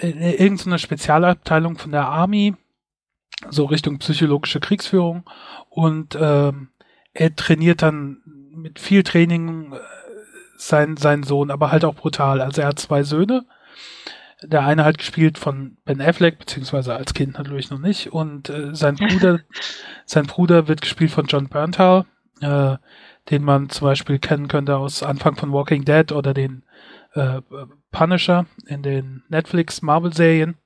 [0.00, 2.54] in irgendeiner Spezialabteilung von der Army,
[3.50, 5.24] so Richtung psychologische Kriegsführung
[5.68, 6.68] und ähm,
[7.12, 8.22] er trainiert dann
[8.54, 9.78] mit viel Training äh,
[10.56, 12.40] sein, seinen Sohn, aber halt auch brutal.
[12.40, 13.44] Also er hat zwei Söhne
[14.42, 18.12] der eine halt gespielt von Ben Affleck, beziehungsweise als Kind natürlich noch nicht.
[18.12, 19.40] Und äh, sein Bruder,
[20.04, 22.04] sein Bruder wird gespielt von John Berntal,
[22.40, 22.76] äh,
[23.30, 26.64] den man zum Beispiel kennen könnte aus Anfang von Walking Dead oder den
[27.14, 27.40] äh,
[27.90, 30.56] Punisher in den Netflix Marvel-Serien.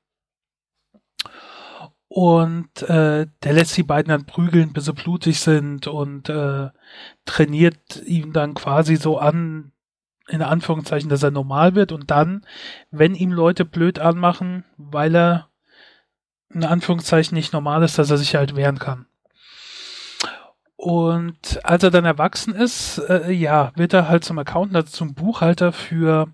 [2.09, 6.71] Und äh, der lässt die beiden dann prügeln, bis sie blutig sind und äh,
[7.25, 9.71] trainiert ihn dann quasi so an,
[10.31, 12.47] in Anführungszeichen, dass er normal wird und dann,
[12.91, 15.49] wenn ihm Leute blöd anmachen, weil er
[16.53, 19.07] in Anführungszeichen nicht normal ist, dass er sich halt wehren kann.
[20.77, 25.15] Und als er dann erwachsen ist, äh, ja, wird er halt zum Accountant, also zum
[25.15, 26.29] Buchhalter für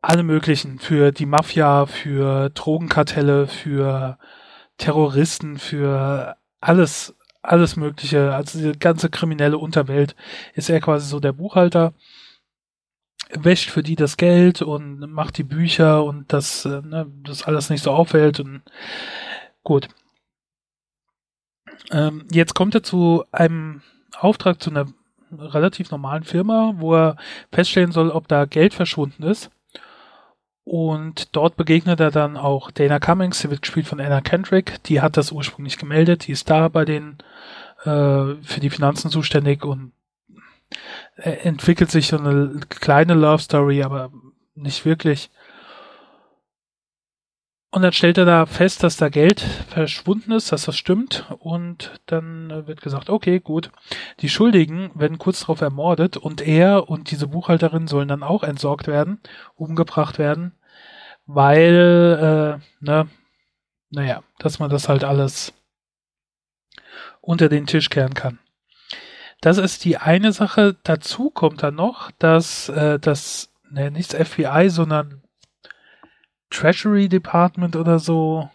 [0.00, 4.18] alle möglichen, für die Mafia, für Drogenkartelle, für
[4.78, 10.14] Terroristen, für alles, alles Mögliche, also die ganze kriminelle Unterwelt,
[10.54, 11.92] ist er quasi so der Buchhalter,
[13.30, 17.70] wäscht für die das Geld und macht die Bücher und das, äh, ne, das alles
[17.70, 18.62] nicht so auffällt und
[19.64, 19.88] gut.
[21.90, 23.82] Ähm, jetzt kommt er zu einem
[24.18, 24.86] Auftrag zu einer
[25.32, 27.16] relativ normalen Firma, wo er
[27.52, 29.50] feststellen soll, ob da Geld verschwunden ist.
[30.64, 35.00] Und dort begegnet er dann auch Dana Cummings, sie wird gespielt von Anna Kendrick, die
[35.00, 37.18] hat das ursprünglich gemeldet, die ist da bei den
[37.84, 39.92] äh, für die Finanzen zuständig und
[41.16, 44.10] entwickelt sich so eine kleine Love Story, aber
[44.54, 45.30] nicht wirklich.
[47.74, 51.24] Und dann stellt er da fest, dass da Geld verschwunden ist, dass das stimmt.
[51.38, 53.72] Und dann wird gesagt, okay, gut.
[54.20, 58.88] Die Schuldigen werden kurz darauf ermordet und er und diese Buchhalterin sollen dann auch entsorgt
[58.88, 59.20] werden,
[59.54, 60.52] umgebracht werden,
[61.24, 63.08] weil, äh, ne,
[63.88, 65.54] naja, dass man das halt alles
[67.22, 68.38] unter den Tisch kehren kann.
[69.40, 70.76] Das ist die eine Sache.
[70.82, 75.21] Dazu kommt dann noch, dass äh, das, ne, nicht das FBI, sondern
[76.52, 78.48] Treasury Department oder so,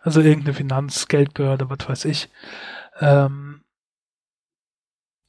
[0.00, 2.28] also irgendeine Finanzgeldbehörde, was weiß ich.
[3.00, 3.62] Ähm,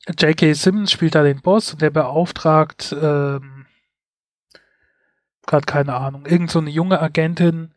[0.07, 0.53] J.K.
[0.53, 3.65] Simmons spielt da den Boss und der beauftragt, ähm,
[5.45, 7.73] gerade keine Ahnung, irgend so eine junge Agentin,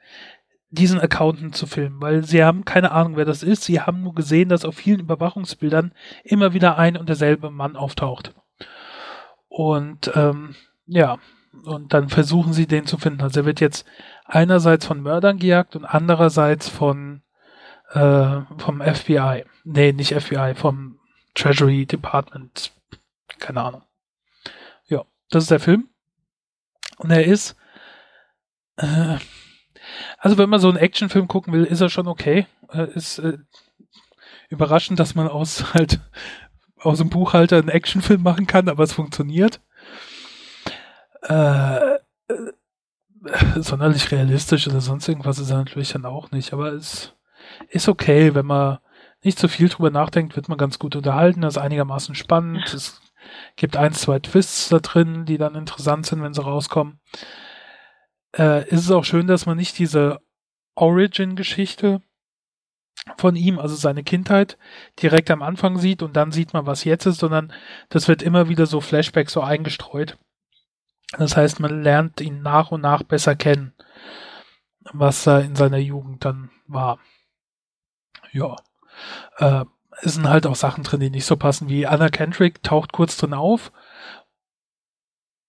[0.71, 3.65] diesen Accountant zu filmen, weil sie haben keine Ahnung, wer das ist.
[3.65, 5.93] Sie haben nur gesehen, dass auf vielen Überwachungsbildern
[6.25, 8.35] immer wieder ein und derselbe Mann auftaucht.
[9.49, 10.55] Und ähm,
[10.87, 11.19] ja,
[11.65, 13.23] und dann versuchen sie den zu finden.
[13.23, 13.87] Also er wird jetzt
[14.25, 17.23] einerseits von Mördern gejagt und andererseits von
[17.93, 19.45] äh, vom FBI.
[19.65, 20.99] Nee, nicht FBI, vom
[21.35, 22.73] Treasury Department.
[23.39, 23.83] Keine Ahnung.
[24.87, 25.89] Ja, das ist der Film.
[26.99, 27.57] Und er ist
[28.77, 29.19] äh,
[30.19, 32.47] also wenn man so einen Actionfilm gucken will, ist er schon okay.
[32.73, 33.39] Äh, ist äh,
[34.49, 36.01] überraschend, dass man aus halt
[36.77, 39.61] aus dem Buchhalter einen Actionfilm machen kann, aber es funktioniert.
[41.23, 42.53] Äh, äh,
[43.57, 47.15] sonderlich realistisch oder sonst irgendwas ist er natürlich dann auch nicht, aber es
[47.69, 48.79] ist okay, wenn man
[49.23, 53.01] nicht so viel drüber nachdenkt, wird man ganz gut unterhalten, das ist einigermaßen spannend, es
[53.57, 57.01] gibt ein, zwei Twists da drin, die dann interessant sind, wenn sie rauskommen.
[58.37, 60.21] Äh, ist es auch schön, dass man nicht diese
[60.75, 62.03] Origin-Geschichte
[63.17, 64.59] von ihm, also seine Kindheit,
[65.01, 67.53] direkt am Anfang sieht und dann sieht man, was jetzt ist, sondern
[67.89, 70.19] das wird immer wieder so Flashbacks so eingestreut.
[71.19, 73.75] Das heißt, man lernt ihn nach und nach besser kennen,
[74.93, 76.99] was er in seiner Jugend dann war.
[78.33, 78.57] Ja.
[79.37, 79.65] Äh,
[80.01, 83.17] es sind halt auch Sachen drin, die nicht so passen, wie Anna Kendrick taucht kurz
[83.17, 83.73] drin auf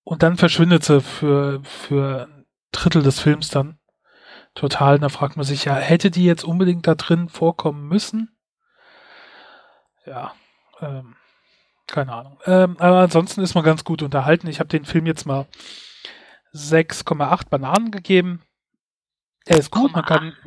[0.04, 3.80] und dann verschwindet sie für, für ein Drittel des Films dann
[4.54, 5.00] total.
[5.00, 8.36] Da fragt man sich ja, hätte die jetzt unbedingt da drin vorkommen müssen?
[10.06, 10.34] Ja,
[10.82, 11.16] ähm,
[11.94, 12.38] keine Ahnung.
[12.46, 14.48] Ähm, aber ansonsten ist man ganz gut unterhalten.
[14.48, 15.46] Ich habe den Film jetzt mal
[16.54, 18.42] 6,8 Bananen gegeben.
[19.46, 20.34] Er ist gut, man kann.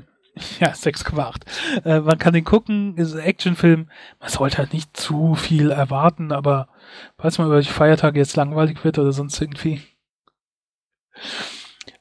[0.61, 1.87] Ja, 6,8.
[1.87, 3.89] Äh, man kann den gucken, ist ein Actionfilm.
[4.21, 6.69] Man sollte halt nicht zu viel erwarten, aber
[7.17, 9.81] falls man über die Feiertage jetzt langweilig wird oder sonst irgendwie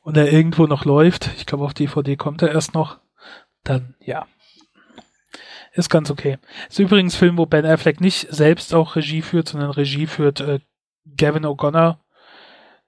[0.01, 2.99] und er irgendwo noch läuft, ich glaube auf DVD kommt er erst noch,
[3.63, 4.27] dann ja.
[5.75, 6.37] Ist ganz okay.
[6.69, 10.39] Ist übrigens ein Film, wo Ben Affleck nicht selbst auch Regie führt, sondern Regie führt
[10.39, 10.59] äh,
[11.17, 11.99] Gavin O'Connor,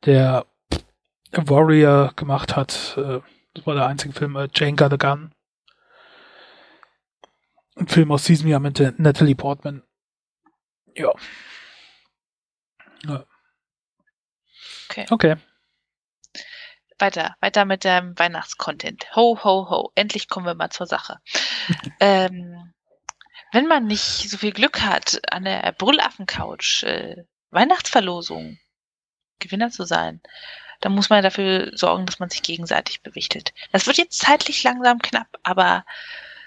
[0.06, 0.45] der
[1.32, 2.95] Warrior gemacht hat.
[2.97, 3.19] Äh,
[3.54, 5.34] das war der einzige Film, äh, Jane Got a Gun.
[7.76, 9.84] Ein Film aus diesem Jahr mit Natalie Portman.
[10.95, 11.12] Ja.
[13.06, 13.26] ja.
[14.89, 15.06] Okay.
[15.12, 15.36] Okay
[17.00, 19.15] weiter, weiter mit dem Weihnachtscontent.
[19.15, 19.91] Ho, ho, ho.
[19.95, 21.19] Endlich kommen wir mal zur Sache.
[22.00, 22.73] ähm,
[23.57, 28.59] wenn man nicht so viel Glück hat, an der Brüllaffen-Couch äh, Weihnachtsverlosung
[29.39, 30.21] Gewinner zu sein,
[30.79, 33.55] dann muss man dafür sorgen, dass man sich gegenseitig bewichtelt.
[33.71, 35.87] Das wird jetzt zeitlich langsam knapp, aber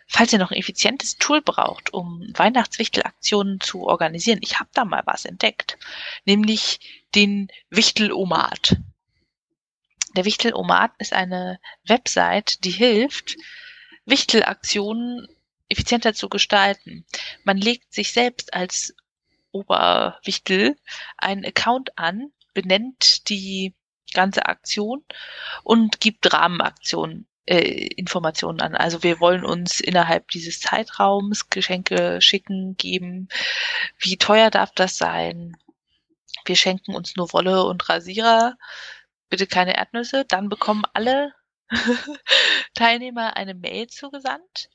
[0.07, 5.03] falls ihr noch ein effizientes Tool braucht, um Weihnachtswichtelaktionen zu organisieren, ich habe da mal
[5.05, 5.79] was entdeckt,
[6.27, 6.79] nämlich
[7.17, 8.77] den Wichtelomat.
[10.15, 13.35] Der Wichtelomat ist eine Website, die hilft,
[14.05, 15.27] Wichtelaktionen
[15.71, 17.07] effizienter zu gestalten.
[17.45, 18.95] Man legt sich selbst als
[19.53, 20.77] Oberwichtel
[21.17, 23.75] einen Account an, benennt die
[24.13, 25.05] ganze Aktion
[25.63, 28.75] und gibt Rahmenaktionen äh, Informationen an.
[28.75, 33.29] Also wir wollen uns innerhalb dieses Zeitraums Geschenke schicken, geben.
[33.99, 35.57] Wie teuer darf das sein?
[36.45, 38.57] Wir schenken uns nur Wolle und Rasierer
[39.29, 40.25] bitte keine Erdnüsse.
[40.25, 41.33] Dann bekommen alle
[42.75, 44.69] Teilnehmer eine Mail zugesandt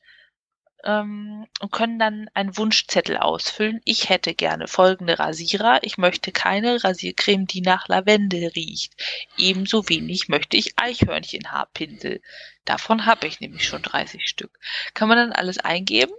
[0.83, 3.81] ähm, und können dann einen Wunschzettel ausfüllen.
[3.85, 5.79] Ich hätte gerne folgende Rasierer.
[5.83, 8.93] Ich möchte keine Rasiercreme, die nach Lavendel riecht.
[9.37, 12.21] Ebenso wenig möchte ich Eichhörnchenhaarpinsel.
[12.65, 14.59] Davon habe ich nämlich schon 30 Stück.
[14.93, 16.13] Kann man dann alles eingeben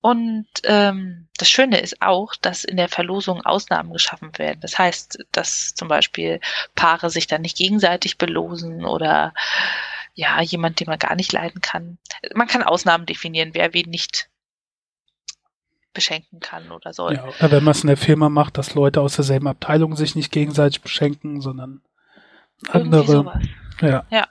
[0.00, 4.60] und ähm, das Schöne ist auch, dass in der Verlosung Ausnahmen geschaffen werden.
[4.60, 6.40] Das heißt, dass zum Beispiel
[6.76, 9.34] Paare sich dann nicht gegenseitig belosen oder
[10.18, 11.96] ja, jemand, den man gar nicht leiden kann.
[12.34, 14.28] Man kann Ausnahmen definieren, wer wen nicht
[15.94, 17.14] beschenken kann oder soll.
[17.14, 20.32] Ja, wenn man es in der Firma macht, dass Leute aus derselben Abteilung sich nicht
[20.32, 21.82] gegenseitig beschenken, sondern
[22.68, 23.40] andere.
[23.80, 24.06] Ja.
[24.10, 24.26] ja.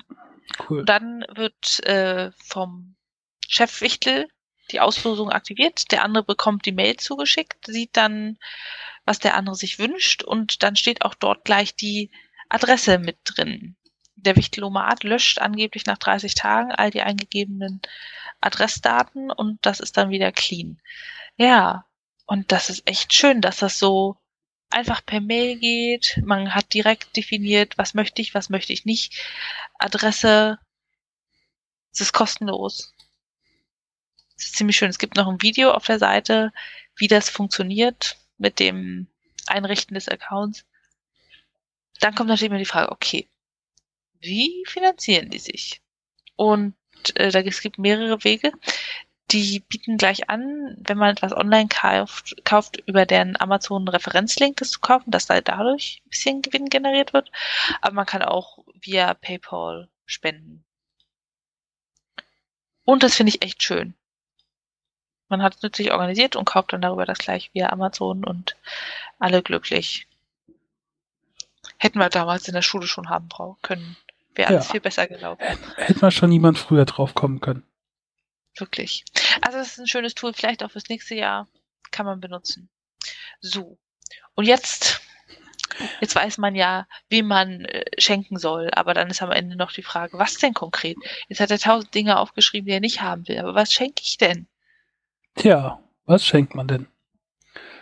[0.67, 0.81] Cool.
[0.81, 2.97] Und dann wird äh, vom
[3.47, 4.27] Chefwichtel
[4.71, 8.37] die Auslosung aktiviert, der andere bekommt die Mail zugeschickt, sieht dann,
[9.05, 12.11] was der andere sich wünscht und dann steht auch dort gleich die
[12.49, 13.76] Adresse mit drin.
[14.17, 17.81] Der Wichtelomat löscht angeblich nach 30 Tagen all die eingegebenen
[18.41, 20.81] Adressdaten und das ist dann wieder clean.
[21.37, 21.85] Ja,
[22.25, 24.17] und das ist echt schön, dass das so
[24.69, 26.19] einfach per Mail geht.
[26.25, 29.13] Man hat direkt definiert, was möchte ich, was möchte ich nicht.
[29.79, 30.59] Adresse,
[31.93, 32.93] es ist kostenlos.
[34.35, 34.89] Das ist ziemlich schön.
[34.89, 36.51] Es gibt noch ein Video auf der Seite,
[36.95, 39.07] wie das funktioniert mit dem
[39.47, 40.65] Einrichten des Accounts.
[41.99, 43.27] Dann kommt natürlich immer die Frage, okay,
[44.21, 45.81] wie finanzieren die sich?
[46.35, 46.75] Und
[47.15, 48.51] äh, da es gibt mehrere Wege.
[49.31, 54.79] die bieten gleich an, wenn man etwas online kauft, kauft über deren Amazon-Referenzlink das zu
[54.79, 57.31] kaufen, dass da dadurch ein bisschen Gewinn generiert wird.
[57.81, 60.63] Aber man kann auch via PayPal spenden.
[62.85, 63.95] Und das finde ich echt schön.
[65.27, 68.55] Man hat es nützlich organisiert und kauft dann darüber das gleich via Amazon und
[69.19, 70.07] alle glücklich.
[71.77, 73.27] Hätten wir damals in der Schule schon haben
[73.61, 73.97] können.
[74.37, 74.71] Wäre alles ja.
[74.71, 75.43] viel besser gelaufen.
[75.77, 77.63] Hätte man schon niemand früher drauf kommen können.
[78.55, 79.03] Wirklich.
[79.41, 81.47] Also es ist ein schönes Tool, vielleicht auch fürs nächste Jahr
[81.91, 82.69] kann man benutzen.
[83.39, 83.77] So.
[84.35, 85.01] Und jetzt,
[86.01, 89.71] jetzt weiß man ja, wie man äh, schenken soll, aber dann ist am Ende noch
[89.71, 90.97] die Frage, was denn konkret?
[91.27, 94.17] Jetzt hat er tausend Dinge aufgeschrieben, die er nicht haben will, aber was schenke ich
[94.17, 94.47] denn?
[95.35, 96.87] Tja, was schenkt man denn?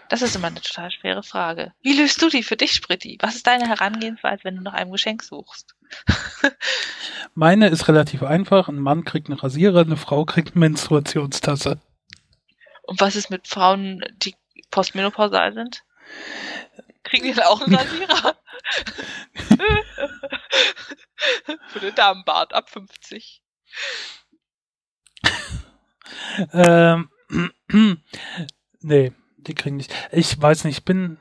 [0.09, 1.73] Das ist immer eine total schwere Frage.
[1.81, 3.17] Wie löst du die für dich, Spritti?
[3.21, 5.75] Was ist deine Herangehensweise, wenn du nach einem Geschenk suchst?
[7.33, 8.67] Meine ist relativ einfach.
[8.67, 11.79] Ein Mann kriegt einen Rasierer, eine Frau kriegt eine Menstruationstasse.
[12.83, 14.35] Und was ist mit Frauen, die
[14.69, 15.83] postmenopausal sind?
[17.03, 18.35] Kriegen die dann auch einen Rasierer?
[21.69, 23.41] Für den Damenbart ab 50.
[26.53, 27.09] ähm,
[28.81, 29.11] nee,
[29.47, 29.93] die kriegen nicht.
[30.11, 31.17] Ich weiß nicht, ich bin.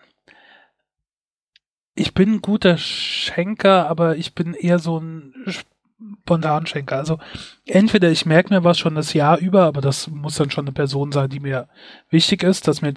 [1.96, 6.96] Ich bin ein guter Schenker, aber ich bin eher so ein Spontanschenker.
[6.96, 7.20] Also
[7.66, 10.72] entweder ich merke mir was schon das Jahr über, aber das muss dann schon eine
[10.72, 11.68] Person sein, die mir
[12.10, 12.94] wichtig ist, dass mir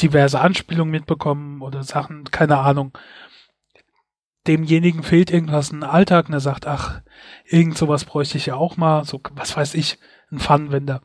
[0.00, 2.96] diverse Anspielungen mitbekommen oder Sachen, keine Ahnung.
[4.46, 7.02] Demjenigen fehlt irgendwas im Alltag und er sagt, ach,
[7.44, 9.98] irgend sowas bräuchte ich ja auch mal, so, was weiß ich,
[10.30, 11.02] ein Pfannenwender.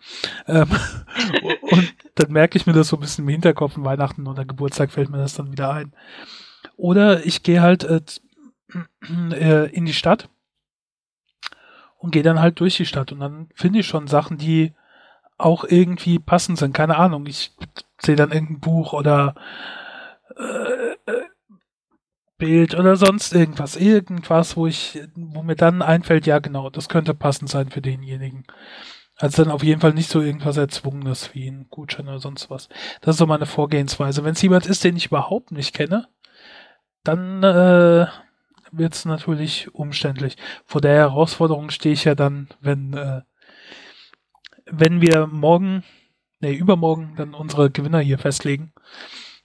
[0.47, 0.67] Ähm,
[1.61, 5.09] und dann merke ich mir das so ein bisschen im Hinterkopf, Weihnachten oder Geburtstag fällt
[5.09, 5.93] mir das dann wieder ein.
[6.77, 8.01] Oder ich gehe halt äh,
[9.31, 10.29] äh, in die Stadt
[11.97, 14.73] und gehe dann halt durch die Stadt und dann finde ich schon Sachen, die
[15.37, 16.73] auch irgendwie passend sind.
[16.73, 17.53] Keine Ahnung, ich
[17.99, 19.35] sehe dann irgendein Buch oder
[20.37, 21.25] äh, äh,
[22.37, 27.13] Bild oder sonst irgendwas, irgendwas, wo ich, wo mir dann einfällt, ja genau, das könnte
[27.13, 28.45] passend sein für denjenigen.
[29.17, 32.67] Also dann auf jeden Fall nicht so irgendwas Erzwungenes wie ein Gutschein oder sonst was.
[33.01, 34.23] Das ist so meine Vorgehensweise.
[34.23, 36.07] Wenn es jemand ist, den ich überhaupt nicht kenne,
[37.03, 38.07] dann äh,
[38.71, 40.35] wird es natürlich umständlich.
[40.65, 43.21] Vor der Herausforderung stehe ich ja dann, wenn, äh,
[44.65, 45.83] wenn wir morgen,
[46.41, 48.73] nee, übermorgen dann unsere Gewinner hier festlegen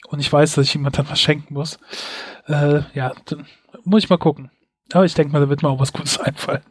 [0.09, 1.79] und ich weiß, dass ich jemand dann was schenken muss.
[2.47, 3.47] Äh, ja, dann
[3.85, 4.51] muss ich mal gucken.
[4.93, 6.65] Aber ich denke mal, da wird mir auch was Gutes einfallen.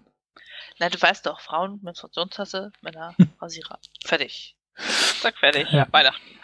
[0.80, 3.80] Na, du weißt doch, Frauen, Menstruationstasse, Männer, Rasierer.
[4.06, 4.56] fertig.
[5.22, 5.70] Sag fertig.
[5.72, 5.88] Ja.
[5.92, 6.40] Weihnachten.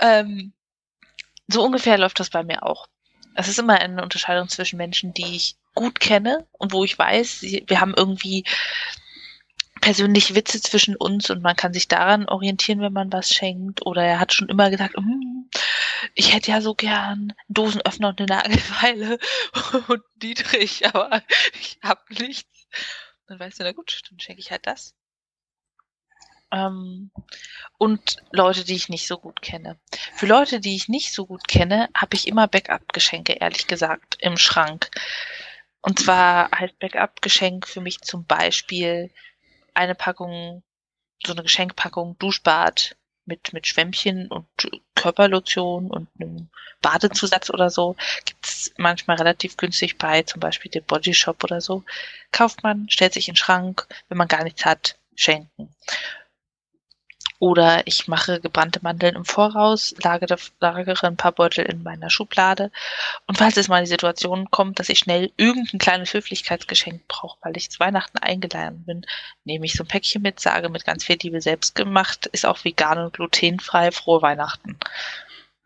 [0.00, 0.52] Ähm,
[1.48, 2.86] so ungefähr läuft das bei mir auch.
[3.34, 7.42] Es ist immer eine Unterscheidung zwischen Menschen, die ich gut kenne und wo ich weiß,
[7.42, 8.44] wir haben irgendwie
[9.80, 13.84] persönliche Witze zwischen uns und man kann sich daran orientieren, wenn man was schenkt.
[13.84, 15.50] Oder er hat schon immer gesagt, hm,
[16.14, 19.18] ich hätte ja so gern einen Dosenöffner und eine Nagelfeile
[19.88, 21.22] und Dietrich, aber
[21.60, 22.68] ich habe nichts.
[23.34, 24.94] Dann weißt du, na gut, dann schenke ich halt das.
[26.52, 27.10] Ähm,
[27.78, 29.76] und Leute, die ich nicht so gut kenne.
[30.14, 34.36] Für Leute, die ich nicht so gut kenne, habe ich immer Backup-Geschenke, ehrlich gesagt, im
[34.36, 34.88] Schrank.
[35.80, 39.10] Und zwar heißt Backup-Geschenk für mich zum Beispiel
[39.74, 40.62] eine Packung,
[41.26, 44.46] so eine Geschenkpackung Duschbad mit, mit Schwämmchen und
[44.94, 46.48] Körperlotion und einem
[46.82, 47.96] Badezusatz oder so.
[48.24, 51.84] Gibt's manchmal relativ günstig bei, zum Beispiel dem Body Shop oder so.
[52.32, 55.74] Kauft man, stellt sich in den Schrank, wenn man gar nichts hat, schenken.
[57.44, 62.72] Oder ich mache gebrannte Mandeln im Voraus, lagere, lagere ein paar Beutel in meiner Schublade.
[63.26, 67.54] Und falls es mal die Situation kommt, dass ich schnell irgendein kleines Höflichkeitsgeschenk brauche, weil
[67.58, 69.04] ich zu Weihnachten eingeladen bin,
[69.44, 72.64] nehme ich so ein Päckchen mit, sage mit ganz viel Liebe selbst gemacht, ist auch
[72.64, 74.78] vegan und glutenfrei, frohe Weihnachten.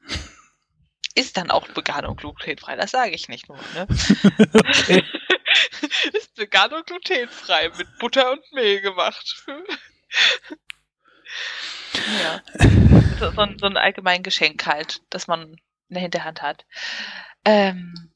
[1.15, 3.87] Ist dann auch vegan und glutenfrei, das sage ich nicht nur, ne?
[6.13, 9.45] ist vegan und glutenfrei, mit Butter und Mehl gemacht.
[12.23, 12.43] Ja.
[13.19, 15.57] So, so, ein, so ein allgemein Geschenk halt, das man
[15.89, 16.67] in der Hinterhand hat.
[17.45, 18.13] Ähm,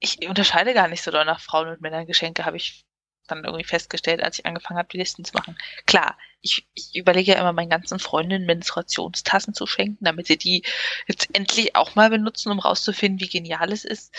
[0.00, 2.84] ich unterscheide gar nicht so doll nach Frauen und Männern Geschenke, habe ich
[3.28, 5.56] dann irgendwie festgestellt, als ich angefangen habe, die Listen zu machen.
[5.86, 10.64] Klar, ich, ich überlege ja immer meinen ganzen Freundinnen Menstruationstassen zu schenken, damit sie die
[11.06, 14.12] jetzt endlich auch mal benutzen, um rauszufinden, wie genial es ist.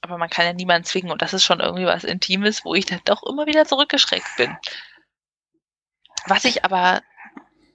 [0.00, 2.86] Aber man kann ja niemanden zwingen und das ist schon irgendwie was Intimes, wo ich
[2.86, 4.56] dann doch immer wieder zurückgeschreckt bin.
[6.26, 7.02] Was ich aber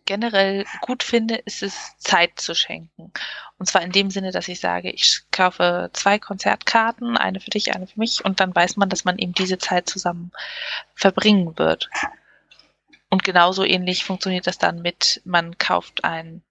[0.06, 3.12] generell gut finde, ist es, Zeit zu schenken.
[3.58, 7.74] Und zwar in dem Sinne, dass ich sage, ich kaufe zwei Konzertkarten, eine für dich,
[7.74, 10.32] eine für mich, und dann weiß man, dass man eben diese Zeit zusammen
[10.96, 11.90] verbringen wird.
[13.10, 16.44] Und genauso ähnlich funktioniert das dann mit, man kauft ein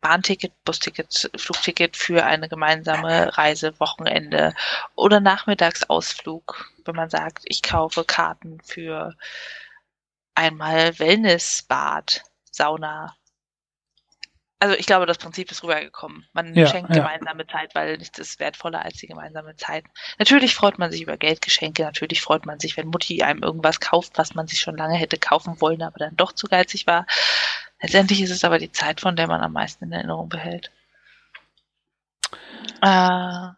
[0.00, 4.54] Bahnticket, Busticket, Flugticket für eine gemeinsame Reise, Wochenende
[4.94, 9.16] oder Nachmittagsausflug, wenn man sagt, ich kaufe Karten für
[10.36, 12.22] einmal Wellnessbad,
[12.56, 13.14] Sauna,
[14.58, 16.24] also ich glaube, das Prinzip ist rübergekommen.
[16.32, 16.96] Man ja, schenkt ja.
[16.96, 19.84] gemeinsame Zeit, weil nichts ist wertvoller als die gemeinsame Zeit.
[20.18, 24.16] Natürlich freut man sich über Geldgeschenke, natürlich freut man sich, wenn Mutti einem irgendwas kauft,
[24.16, 27.06] was man sich schon lange hätte kaufen wollen, aber dann doch zu geizig war.
[27.82, 30.70] Letztendlich ist es aber die Zeit, von der man am meisten in Erinnerung behält.
[32.80, 33.48] Äh,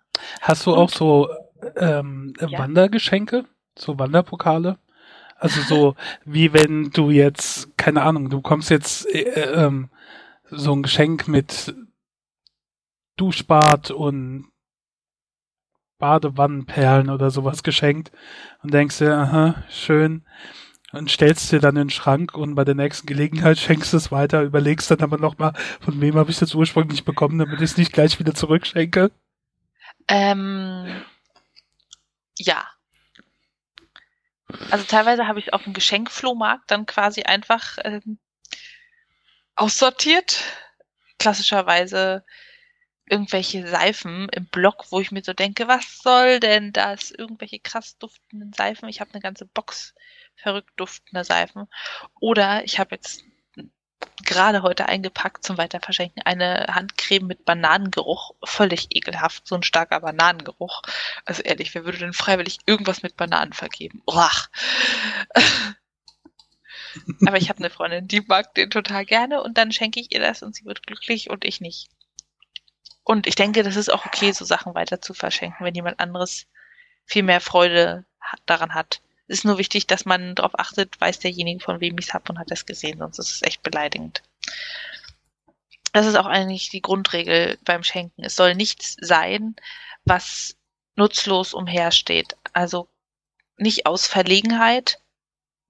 [0.40, 1.28] Hast du auch so
[1.76, 2.58] ähm, ja.
[2.58, 3.44] Wandergeschenke?
[3.78, 4.78] So Wanderpokale?
[5.38, 9.88] Also so wie wenn du jetzt, keine Ahnung, du kommst jetzt äh, ähm,
[10.50, 11.74] so ein Geschenk mit
[13.16, 14.50] Duschbad und
[15.98, 18.12] Badewannenperlen oder sowas geschenkt
[18.62, 20.24] und denkst dir, aha, schön,
[20.92, 24.42] und stellst dir dann in den Schrank und bei der nächsten Gelegenheit schenkst es weiter,
[24.42, 27.92] überlegst dann aber nochmal, von wem habe ich das ursprünglich bekommen, damit ich es nicht
[27.92, 29.10] gleich wieder zurückschenke?
[30.08, 30.86] Ähm,
[32.38, 32.64] ja.
[34.70, 38.18] Also teilweise habe ich auf dem Geschenkflohmarkt dann quasi einfach ähm,
[39.54, 40.42] aussortiert.
[41.18, 42.24] Klassischerweise
[43.10, 47.10] irgendwelche Seifen im Block, wo ich mir so denke, was soll denn das?
[47.10, 48.88] Irgendwelche krass duftenden Seifen.
[48.88, 49.94] Ich habe eine ganze Box
[50.36, 51.68] verrückt duftender Seifen.
[52.20, 53.24] Oder ich habe jetzt
[54.24, 58.34] gerade heute eingepackt zum Weiterverschenken eine Handcreme mit Bananengeruch.
[58.44, 60.82] Völlig ekelhaft, so ein starker Bananengeruch.
[61.24, 64.02] Also ehrlich, wer würde denn freiwillig irgendwas mit Bananen vergeben?
[64.06, 64.30] Uah.
[67.26, 70.20] Aber ich habe eine Freundin, die mag den total gerne und dann schenke ich ihr
[70.20, 71.88] das und sie wird glücklich und ich nicht.
[73.04, 76.46] Und ich denke, das ist auch okay, so Sachen weiter zu verschenken, wenn jemand anderes
[77.06, 78.04] viel mehr Freude
[78.46, 79.00] daran hat.
[79.28, 82.38] Ist nur wichtig, dass man darauf achtet, weiß derjenige, von wem ich es habe und
[82.38, 84.22] hat es gesehen, sonst ist es echt beleidigend.
[85.92, 88.24] Das ist auch eigentlich die Grundregel beim Schenken.
[88.24, 89.56] Es soll nichts sein,
[90.04, 90.56] was
[90.96, 92.36] nutzlos umhersteht.
[92.52, 92.88] Also
[93.58, 95.00] nicht aus Verlegenheit,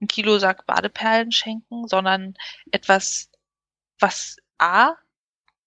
[0.01, 2.35] ein Kilo Sack Badeperlen schenken, sondern
[2.71, 3.31] etwas,
[3.99, 4.95] was A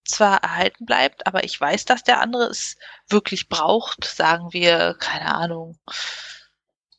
[0.04, 2.76] zwar erhalten bleibt, aber ich weiß, dass der andere es
[3.08, 5.78] wirklich braucht, sagen wir, keine Ahnung,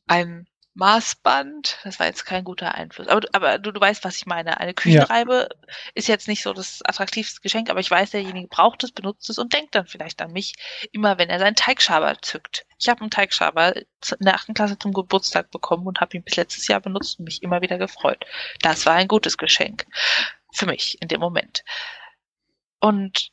[0.07, 3.07] ein Maßband, das war jetzt kein guter Einfluss.
[3.07, 4.59] Aber, aber du, du weißt, was ich meine.
[4.59, 5.73] Eine Küchenreibe ja.
[5.93, 9.37] ist jetzt nicht so das attraktivste Geschenk, aber ich weiß, derjenige braucht es, benutzt es
[9.37, 10.55] und denkt dann vielleicht an mich,
[10.91, 12.65] immer wenn er seinen Teigschaber zückt.
[12.79, 13.85] Ich habe einen Teigschaber in
[14.21, 17.43] der achten Klasse zum Geburtstag bekommen und habe ihn bis letztes Jahr benutzt und mich
[17.43, 18.25] immer wieder gefreut.
[18.61, 19.85] Das war ein gutes Geschenk.
[20.53, 21.63] Für mich in dem Moment.
[22.79, 23.29] Und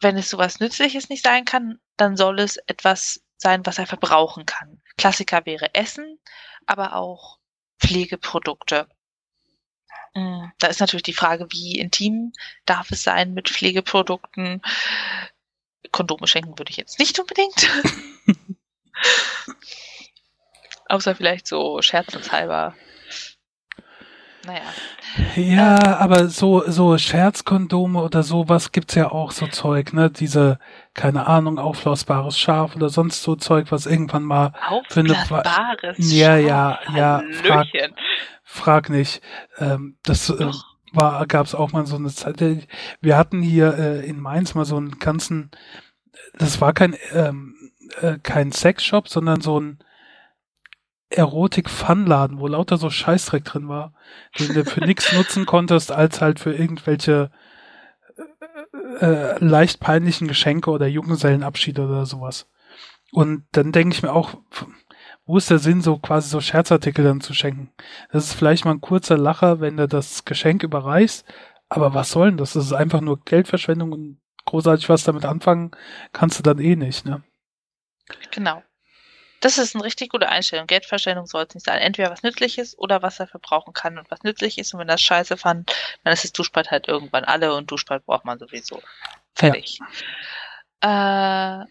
[0.00, 4.46] wenn es sowas Nützliches nicht sein kann, dann soll es etwas sein, was er verbrauchen
[4.46, 4.80] kann.
[4.96, 6.18] Klassiker wäre Essen,
[6.68, 7.38] aber auch
[7.80, 8.88] Pflegeprodukte.
[10.14, 12.32] Mm, da ist natürlich die Frage, wie intim
[12.66, 14.62] darf es sein mit Pflegeprodukten.
[15.92, 17.68] Kondome schenken würde ich jetzt nicht unbedingt.
[20.88, 22.74] Außer vielleicht so scherzenshalber
[24.48, 24.62] naja.
[25.36, 30.10] Ja, ähm, aber so, so Scherzkondome oder sowas gibt's ja auch so Zeug, ne?
[30.10, 30.58] Diese,
[30.98, 34.52] keine Ahnung, aufblasbares Schaf oder sonst so Zeug, was irgendwann mal
[34.88, 35.14] für eine
[35.96, 37.22] Ja, ja, ja.
[37.44, 37.68] Frag,
[38.42, 39.22] frag nicht.
[39.58, 40.50] Ähm, das äh,
[40.92, 42.40] war, gab's auch mal so eine Zeit.
[43.00, 45.52] Wir hatten hier äh, in Mainz mal so einen ganzen,
[46.36, 47.54] das war kein, ähm,
[48.00, 49.78] äh, kein Sexshop, sondern so ein
[51.10, 53.92] Erotik-Fun-Laden, wo lauter so Scheißdreck drin war,
[54.40, 57.30] den du für nichts nutzen konntest, als halt für irgendwelche
[59.00, 62.48] äh, leicht peinlichen Geschenke oder Junggesellenabschiede oder sowas.
[63.12, 64.34] Und dann denke ich mir auch,
[65.24, 67.70] wo ist der Sinn, so quasi so Scherzartikel dann zu schenken?
[68.12, 71.24] Das ist vielleicht mal ein kurzer Lacher, wenn du das Geschenk überreichst,
[71.68, 72.54] aber was soll denn das?
[72.54, 75.72] Das ist einfach nur Geldverschwendung und großartig was damit anfangen
[76.12, 77.22] kannst du dann eh nicht, ne?
[78.30, 78.62] Genau.
[79.40, 80.66] Das ist eine richtig gute Einstellung.
[80.66, 81.78] Geldverschwendung soll es nicht sein.
[81.78, 84.74] Entweder was Nützliches oder was er verbrauchen kann und was nützlich ist.
[84.74, 85.72] Und wenn das scheiße fand,
[86.02, 88.82] dann ist das Duschbad halt irgendwann alle und Duschbad braucht man sowieso.
[89.34, 89.78] Fertig.
[90.82, 91.62] Ja.
[91.62, 91.66] Äh,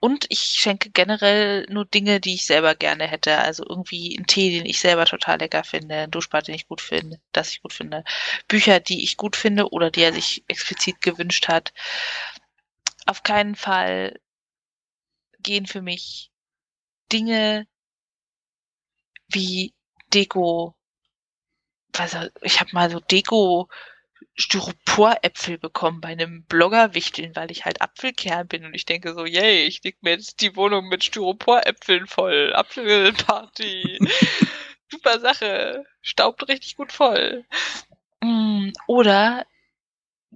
[0.00, 3.38] und ich schenke generell nur Dinge, die ich selber gerne hätte.
[3.38, 6.80] Also irgendwie einen Tee, den ich selber total lecker finde, ein Duschbad, den ich gut
[6.80, 8.04] finde, das ich gut finde,
[8.48, 11.74] Bücher, die ich gut finde oder die er sich explizit gewünscht hat.
[13.06, 14.18] Auf keinen Fall
[15.42, 16.29] gehen für mich
[17.12, 17.66] Dinge
[19.28, 19.74] wie
[20.12, 20.74] Deko,
[21.96, 23.68] also ich habe mal so Deko
[24.34, 29.64] Styroporäpfel bekommen bei einem Bloggerwichteln, weil ich halt Apfelkern bin und ich denke so, yay,
[29.64, 33.98] ich leg mir jetzt die Wohnung mit Styroporäpfeln voll, Apfelparty.
[34.90, 35.84] super Sache.
[36.02, 37.44] Staubt richtig gut voll.
[38.22, 39.46] Mm, oder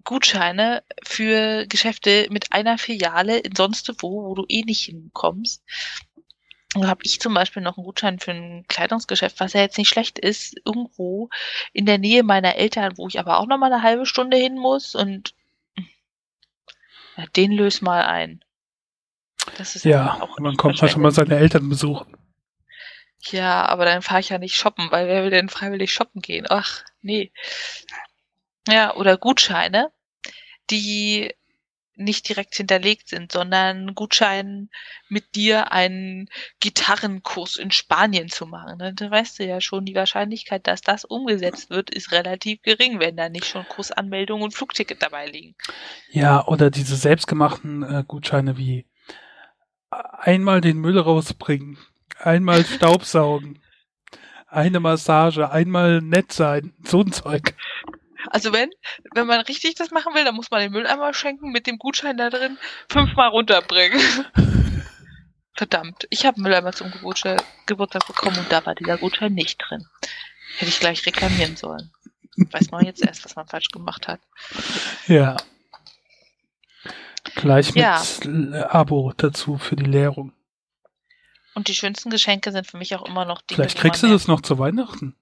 [0.03, 5.63] Gutscheine für Geschäfte mit einer Filiale in sonst wo, wo du eh nicht hinkommst.
[6.75, 9.89] Da habe ich zum Beispiel noch einen Gutschein für ein Kleidungsgeschäft, was ja jetzt nicht
[9.89, 11.31] schlecht ist, irgendwo
[11.73, 14.57] in der Nähe meiner Eltern, wo ich aber auch noch mal eine halbe Stunde hin
[14.57, 15.35] muss und
[17.17, 18.45] ja, den löse mal ein.
[19.57, 22.17] Das ist ja, auch man kommt mal schon mal seine Eltern besuchen.
[23.31, 26.47] Ja, aber dann fahre ich ja nicht shoppen, weil wer will denn freiwillig shoppen gehen?
[26.49, 27.33] Ach, nee.
[28.69, 29.93] Ja, oder Gutscheine,
[30.71, 31.35] die
[31.97, 34.69] nicht direkt hinterlegt sind, sondern Gutschein
[35.09, 36.29] mit dir einen
[36.61, 38.79] Gitarrenkurs in Spanien zu machen.
[38.79, 38.95] Ne?
[38.95, 43.17] Da weißt du ja schon, die Wahrscheinlichkeit, dass das umgesetzt wird, ist relativ gering, wenn
[43.17, 45.55] da nicht schon Kursanmeldung und Flugticket dabei liegen.
[46.11, 48.87] Ja, oder diese selbstgemachten äh, Gutscheine wie
[49.91, 51.79] einmal den Müll rausbringen,
[52.19, 53.61] einmal Staubsaugen,
[54.47, 57.55] eine Massage, einmal nett sein, so ein Zeug.
[58.31, 58.71] Also wenn,
[59.15, 62.17] wenn man richtig das machen will, dann muss man den Mülleimer schenken mit dem Gutschein
[62.17, 62.59] da drin
[62.89, 64.01] fünfmal runterbringen.
[65.57, 69.87] Verdammt, ich habe Mülleimer zum Geburtstag, Geburtstag bekommen und da war dieser Gutschein nicht drin.
[70.57, 71.93] Hätte ich gleich reklamieren sollen.
[72.37, 74.21] Weiß man jetzt erst, was man falsch gemacht hat.
[75.07, 75.37] Ja.
[77.37, 78.03] Gleich mit ja.
[78.69, 80.33] Abo dazu für die Lehrung.
[81.55, 83.55] Und die schönsten Geschenke sind für mich auch immer noch die.
[83.55, 85.15] Vielleicht kriegst du das noch zu Weihnachten.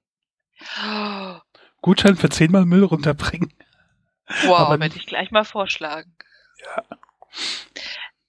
[0.83, 1.37] Oh,
[1.83, 3.53] Gutschein für zehnmal Müll runterbringen.
[4.45, 6.15] Wow, werde ich gleich mal vorschlagen.
[6.65, 6.85] Ja.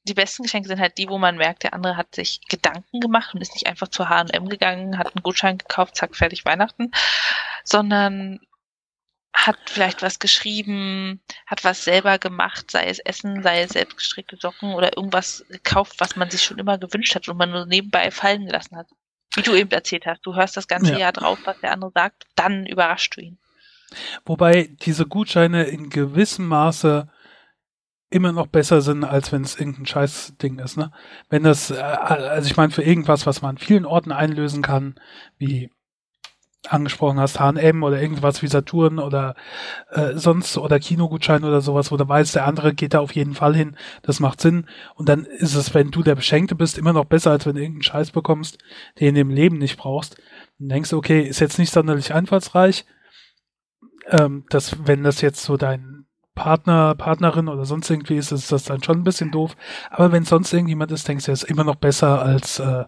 [0.06, 3.34] Die besten Geschenke sind halt die, wo man merkt, der andere hat sich Gedanken gemacht
[3.34, 6.92] und ist nicht einfach zu H&M gegangen, hat einen Gutschein gekauft, zack, fertig Weihnachten,
[7.64, 8.42] sondern
[9.34, 14.74] hat vielleicht was geschrieben, hat was selber gemacht, sei es Essen, sei es selbstgestrickte Socken
[14.74, 18.46] oder irgendwas gekauft, was man sich schon immer gewünscht hat und man nur nebenbei fallen
[18.46, 18.88] gelassen hat.
[19.36, 21.00] Wie du eben erzählt hast, du hörst das ganze ja.
[21.00, 23.40] Jahr drauf, was der andere sagt, dann überrascht du ihn.
[24.26, 27.08] Wobei diese Gutscheine in gewissem Maße
[28.10, 30.78] immer noch besser sind, als wenn es irgendein Scheißding ist.
[30.78, 30.92] Ne?
[31.30, 34.96] Wenn das, äh, also ich meine, für irgendwas, was man an vielen Orten einlösen kann,
[35.40, 35.72] wie
[36.70, 39.36] angesprochen hast, H&M oder irgendwas wie Saturn oder
[39.92, 43.34] äh, sonst oder Kinogutschein oder sowas, wo du weißt, der andere geht da auf jeden
[43.34, 44.68] Fall hin, das macht Sinn.
[44.96, 47.62] Und dann ist es, wenn du der Beschenkte bist, immer noch besser, als wenn du
[47.62, 48.60] irgendeinen Scheiß bekommst,
[49.00, 50.16] den du im Leben nicht brauchst.
[50.60, 52.86] Dann denkst okay, ist jetzt nicht sonderlich einfallsreich,
[54.08, 58.64] ähm, dass wenn das jetzt so dein Partner, Partnerin oder sonst irgendwie ist, ist das
[58.64, 59.56] dann schon ein bisschen doof.
[59.90, 62.86] Aber wenn sonst irgendjemand ist, denkst du, er ist immer noch besser als äh,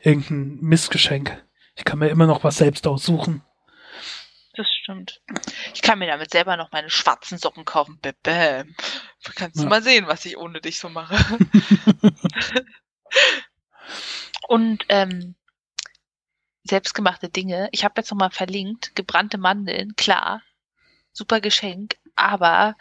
[0.00, 1.44] irgendein Missgeschenk.
[1.76, 3.42] Ich kann mir immer noch was selbst aussuchen.
[4.54, 5.22] Das stimmt.
[5.72, 8.00] Ich kann mir damit selber noch meine schwarzen Socken kaufen.
[8.00, 8.74] Bäm.
[9.36, 9.68] Kannst du ja.
[9.68, 11.16] mal sehen, was ich ohne dich so mache.
[14.48, 15.36] Und ähm,
[16.64, 17.68] selbstgemachte Dinge.
[17.70, 20.42] Ich habe jetzt nochmal verlinkt, gebrannte Mandeln, klar,
[21.18, 22.76] super Geschenk, aber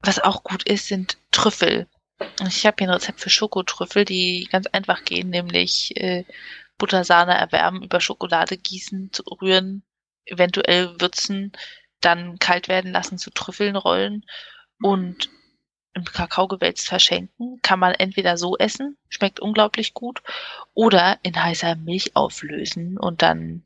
[0.00, 1.86] was auch gut ist, sind Trüffel.
[2.46, 6.24] Ich habe hier ein Rezept für Schokotrüffel, die ganz einfach gehen, nämlich äh,
[6.78, 9.84] Buttersahne erwärmen, über Schokolade gießen, rühren,
[10.24, 11.52] eventuell würzen,
[12.00, 14.24] dann kalt werden lassen, zu Trüffeln rollen
[14.80, 15.28] und
[15.94, 17.60] im Kakaogewälz verschenken.
[17.62, 20.22] Kann man entweder so essen, schmeckt unglaublich gut,
[20.74, 23.64] oder in heißer Milch auflösen und dann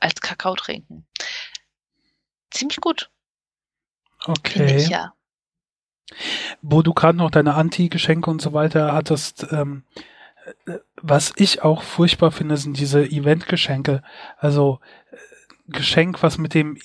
[0.00, 1.06] als Kakao trinken.
[2.50, 3.10] Ziemlich gut.
[4.26, 4.76] Okay.
[4.76, 5.12] Ich, ja.
[6.62, 9.84] Wo du gerade noch deine Anti-Geschenke und so weiter hattest, ähm,
[10.66, 14.02] äh, was ich auch furchtbar finde, sind diese Event-Geschenke.
[14.38, 15.16] Also äh,
[15.68, 16.78] Geschenk, was mit dem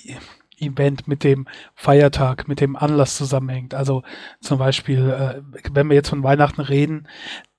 [0.58, 3.74] Event, mit dem Feiertag, mit dem Anlass zusammenhängt.
[3.74, 4.04] Also
[4.40, 7.08] zum Beispiel, äh, wenn wir jetzt von Weihnachten reden,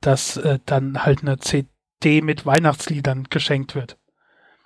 [0.00, 3.98] dass äh, dann halt eine CD mit Weihnachtsliedern geschenkt wird.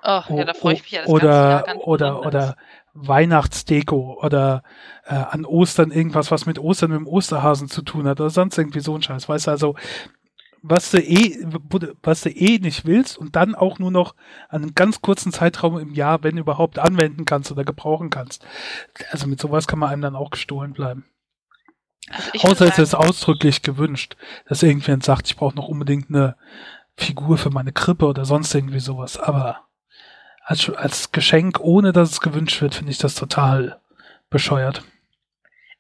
[0.03, 2.57] Oh, ja, da freue ich mich ja das oder, ganze Jahr oder, oder
[2.97, 4.63] Weihnachtsdeko oder
[5.05, 8.59] äh, an Ostern irgendwas, was mit Ostern mit dem Osterhasen zu tun hat oder sonst
[8.59, 9.29] irgendwie so ein Scheiß.
[9.29, 9.75] Weißt du, also
[10.63, 11.47] was du eh,
[12.03, 14.15] was du eh nicht willst und dann auch nur noch
[14.49, 18.45] an einem ganz kurzen Zeitraum im Jahr, wenn überhaupt, anwenden kannst oder gebrauchen kannst.
[19.11, 21.05] Also mit sowas kann man einem dann auch gestohlen bleiben.
[22.09, 24.17] Also Außer es ist ausdrücklich gewünscht,
[24.49, 26.37] dass irgendjemand sagt, ich brauche noch unbedingt eine
[26.97, 29.19] Figur für meine Krippe oder sonst irgendwie sowas.
[29.19, 29.66] Aber
[30.47, 33.81] als, als Geschenk, ohne dass es gewünscht wird, finde ich das total
[34.31, 34.85] bescheuert.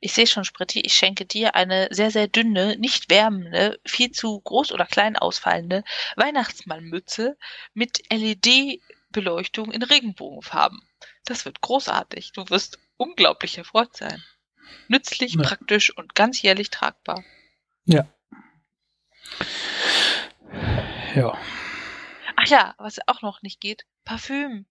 [0.01, 4.41] Ich sehe schon, Spritti, ich schenke dir eine sehr, sehr dünne, nicht wärmende, viel zu
[4.41, 5.85] groß oder klein ausfallende
[6.17, 7.39] Weihnachtsmannmütze
[7.75, 10.83] mit LED-Beleuchtung in Regenbogenfarben.
[11.25, 12.33] Das wird großartig.
[12.33, 14.23] Du wirst unglaublich erfreut sein.
[14.89, 15.43] Nützlich, ja.
[15.45, 17.25] praktisch und ganz jährlich tragbar.
[17.85, 18.09] Ja.
[21.15, 21.39] Ja.
[22.35, 24.65] Ach ja, was auch noch nicht geht, Parfüm.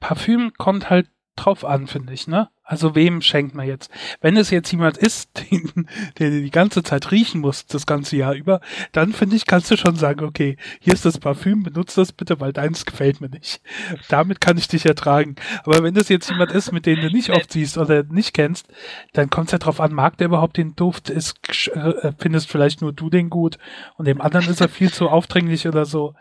[0.00, 2.48] Parfüm kommt halt drauf an, finde ich, ne?
[2.62, 3.90] Also wem schenkt man jetzt?
[4.20, 5.88] Wenn es jetzt jemand ist, den,
[6.18, 8.60] der die ganze Zeit riechen muss, das ganze Jahr über,
[8.92, 12.40] dann finde ich, kannst du schon sagen, okay, hier ist das Parfüm, benutze das bitte,
[12.40, 13.60] weil deins gefällt mir nicht.
[14.08, 15.34] Damit kann ich dich ertragen.
[15.64, 18.68] Aber wenn das jetzt jemand ist, mit dem du nicht oft siehst oder nicht kennst,
[19.12, 21.10] dann kommt es ja drauf an, mag der überhaupt den Duft?
[21.10, 21.36] Ist,
[21.74, 23.58] äh, findest vielleicht nur du den gut
[23.96, 26.14] und dem anderen ist er viel zu aufdringlich oder so.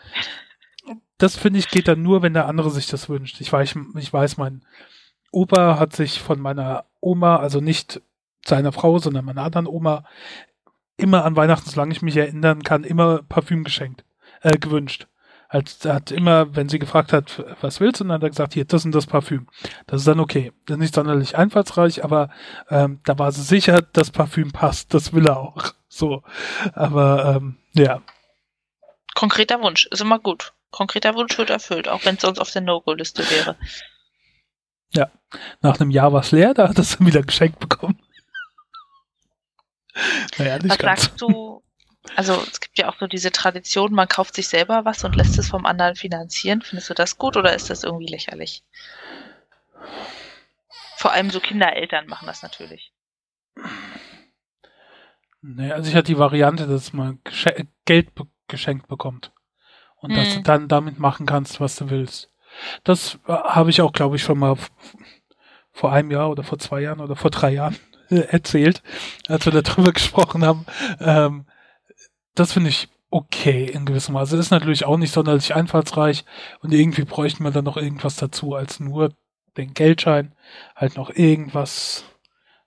[1.24, 3.39] Das finde ich geht dann nur, wenn der andere sich das wünscht.
[3.39, 4.65] Ich weiß, ich weiß, mein
[5.32, 8.01] Opa hat sich von meiner Oma, also nicht
[8.45, 10.03] seiner Frau, sondern meiner anderen Oma,
[10.97, 14.03] immer an Weihnachten, solange ich mich erinnern kann, immer Parfüm geschenkt,
[14.41, 15.07] äh, gewünscht.
[15.47, 18.53] Als, er hat immer, wenn sie gefragt hat, was willst du, dann hat er gesagt,
[18.53, 19.47] hier, das und das Parfüm.
[19.88, 20.51] Das ist dann okay.
[20.65, 22.32] Das ist nicht sonderlich einfallsreich, aber
[22.69, 24.93] ähm, da war sie sicher, das Parfüm passt.
[24.93, 25.74] Das will er auch.
[25.88, 26.21] So.
[26.74, 28.01] Aber ähm, ja.
[29.15, 30.51] Konkreter Wunsch, ist immer gut.
[30.74, 33.55] Konkreter Wunsch wird erfüllt, auch wenn es sonst auf der No-Go-Liste wäre.
[34.91, 35.11] Ja,
[35.61, 38.01] nach einem Jahr war es leer, da hat es dann wieder geschenkt bekommen.
[40.38, 41.03] naja, nicht was ganz.
[41.03, 41.63] sagst du,
[42.15, 45.38] also es gibt ja auch so diese Tradition, man kauft sich selber was und lässt
[45.38, 46.61] es vom anderen finanzieren.
[46.61, 48.63] Findest du das gut oder ist das irgendwie lächerlich?
[50.97, 52.93] Vor allem so Kindereltern machen das natürlich.
[55.41, 57.19] Nee, also ich hatte die Variante, dass man
[57.86, 59.32] Geld be geschenkt bekommt.
[60.03, 60.17] Und hm.
[60.17, 60.43] dass du hm.
[60.43, 62.29] dann damit machen kannst, was du willst.
[62.83, 64.55] Das äh, habe ich auch, glaube ich, schon mal
[65.71, 67.75] vor einem Jahr oder vor zwei Jahren oder vor drei Jahren
[68.09, 68.83] erzählt,
[69.27, 70.65] als wir darüber gesprochen haben.
[70.99, 71.45] Ähm,
[72.35, 74.35] das finde ich okay in gewissem Maße.
[74.35, 76.25] Das ist natürlich auch nicht sonderlich einfallsreich
[76.61, 79.11] und irgendwie bräuchten wir dann noch irgendwas dazu als nur
[79.57, 80.33] den Geldschein.
[80.75, 82.05] Halt noch irgendwas,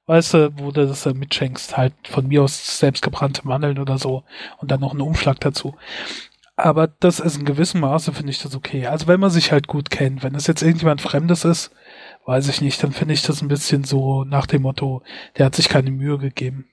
[0.06, 1.76] weißt du, wo du das dann mitschenkst.
[1.76, 4.22] Halt von mir aus selbstgebrannte Mandeln oder so
[4.58, 5.74] und dann noch einen Umschlag dazu.
[6.56, 8.86] Aber das ist in gewissem Maße, finde ich das okay.
[8.86, 11.70] Also wenn man sich halt gut kennt, wenn es jetzt irgendjemand Fremdes ist,
[12.24, 15.02] weiß ich nicht, dann finde ich das ein bisschen so nach dem Motto,
[15.36, 16.66] der hat sich keine Mühe gegeben.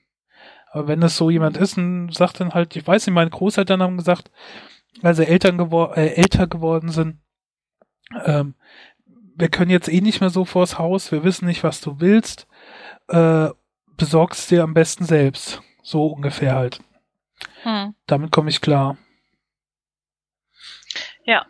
[0.72, 3.82] Aber wenn es so jemand ist und sagt dann halt, ich weiß nicht, meine Großeltern
[3.82, 4.30] haben gesagt,
[5.02, 7.18] als sie Eltern gewor äh, älter geworden sind,
[8.24, 8.54] ähm,
[9.36, 12.46] wir können jetzt eh nicht mehr so vors Haus, wir wissen nicht, was du willst,
[13.08, 13.48] äh,
[13.96, 15.62] besorgst dir am besten selbst.
[15.82, 16.80] So ungefähr halt.
[17.62, 17.94] Hm.
[18.06, 18.96] Damit komme ich klar.
[21.24, 21.46] Ja.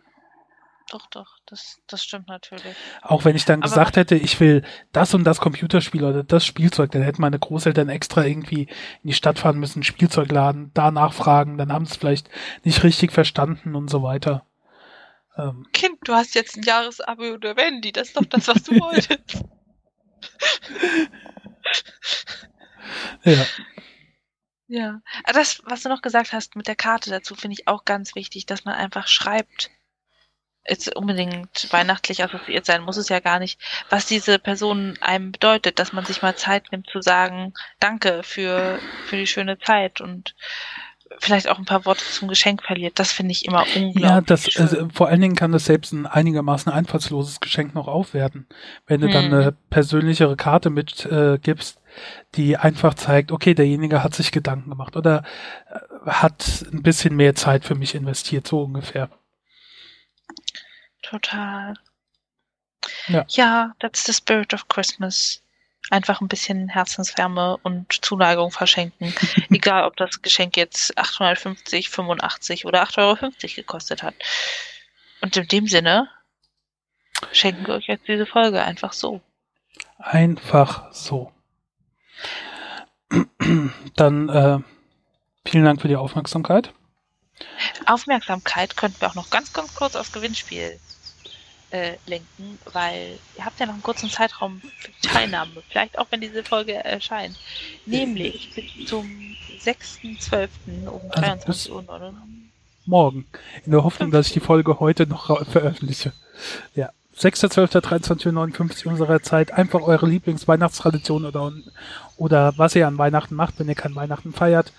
[0.91, 2.77] Doch, doch, das, das stimmt natürlich.
[3.01, 4.63] Auch wenn ich dann Aber gesagt hätte, ich will
[4.93, 8.69] das und das Computerspiel oder das Spielzeug, dann hätten meine Großeltern extra irgendwie
[9.03, 12.29] in die Stadt fahren müssen, Spielzeug laden, da nachfragen, dann haben sie es vielleicht
[12.65, 14.47] nicht richtig verstanden und so weiter.
[15.37, 15.67] Ähm.
[15.73, 19.43] Kind, du hast jetzt ein Jahresabo oder Wendy, das ist doch das, was du wolltest.
[23.25, 23.45] ja.
[24.67, 27.85] Ja, ah, das, was du noch gesagt hast mit der Karte dazu, finde ich auch
[27.85, 29.71] ganz wichtig, dass man einfach schreibt.
[30.67, 33.61] Jetzt unbedingt weihnachtlich assoziiert sein muss es ja gar nicht,
[33.91, 38.79] was diese Person einem bedeutet, dass man sich mal Zeit nimmt zu sagen, danke für,
[39.07, 40.35] für die schöne Zeit und
[41.19, 42.99] vielleicht auch ein paar Worte zum Geschenk verliert.
[42.99, 44.03] Das finde ich immer unglaublich.
[44.03, 48.47] Ja, das, also, vor allen Dingen kann das selbst ein einigermaßen einfallsloses Geschenk noch aufwerten.
[48.87, 49.13] Wenn du hm.
[49.13, 51.81] dann eine persönlichere Karte mitgibst, äh,
[52.35, 55.23] die einfach zeigt, okay, derjenige hat sich Gedanken gemacht oder
[55.71, 59.11] äh, hat ein bisschen mehr Zeit für mich investiert, so ungefähr.
[61.03, 61.75] Total.
[63.09, 63.25] Ja.
[63.29, 65.44] ja, that's the spirit of Christmas.
[65.91, 69.15] Einfach ein bisschen Herzenswärme und Zuneigung verschenken.
[69.51, 74.15] Egal, ob das Geschenk jetzt 850, 85 oder 8,50 Euro gekostet hat.
[75.21, 76.09] Und in dem Sinne
[77.33, 79.21] schenken wir euch jetzt diese Folge einfach so.
[79.99, 81.33] Einfach so.
[83.97, 84.59] Dann äh,
[85.47, 86.73] vielen Dank für die Aufmerksamkeit.
[87.87, 90.79] Aufmerksamkeit könnten wir auch noch ganz, ganz kurz aufs Gewinnspiel
[91.71, 96.21] äh, lenken, weil ihr habt ja noch einen kurzen Zeitraum für Teilnahme, vielleicht auch wenn
[96.21, 97.37] diese Folge erscheint.
[97.87, 99.07] Nämlich bis zum
[99.65, 100.49] 6.12.
[100.87, 102.15] um also 23 Uhr.
[102.87, 103.27] Morgen.
[103.65, 106.13] In der Hoffnung, dass ich die Folge heute noch veröffentliche.
[106.75, 106.91] Ja.
[107.17, 109.53] 6.12.23.59 Uhr unserer Zeit.
[109.53, 111.53] Einfach eure Lieblingsweihnachtstradition oder,
[112.17, 114.73] oder was ihr an Weihnachten macht, wenn ihr kein Weihnachten feiert.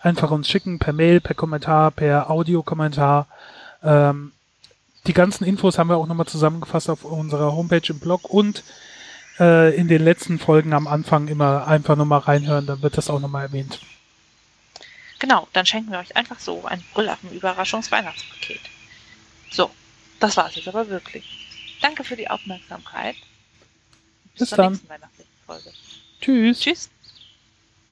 [0.00, 3.26] Einfach uns schicken per Mail, per Kommentar, per Audiokommentar.
[3.82, 4.32] Ähm,
[5.06, 8.62] die ganzen Infos haben wir auch nochmal zusammengefasst auf unserer Homepage im Blog und
[9.40, 13.20] äh, in den letzten Folgen am Anfang immer einfach nochmal reinhören, dann wird das auch
[13.20, 13.80] nochmal erwähnt.
[15.18, 18.60] Genau, dann schenken wir euch einfach so ein Brüllaffen-Überraschungs-Weihnachtspaket.
[19.50, 19.70] So,
[20.18, 21.78] das war es jetzt aber wirklich.
[21.80, 23.16] Danke für die Aufmerksamkeit.
[24.34, 24.80] Bis, Bis dann.
[26.20, 26.60] Tschüss.
[26.60, 26.90] Tschüss.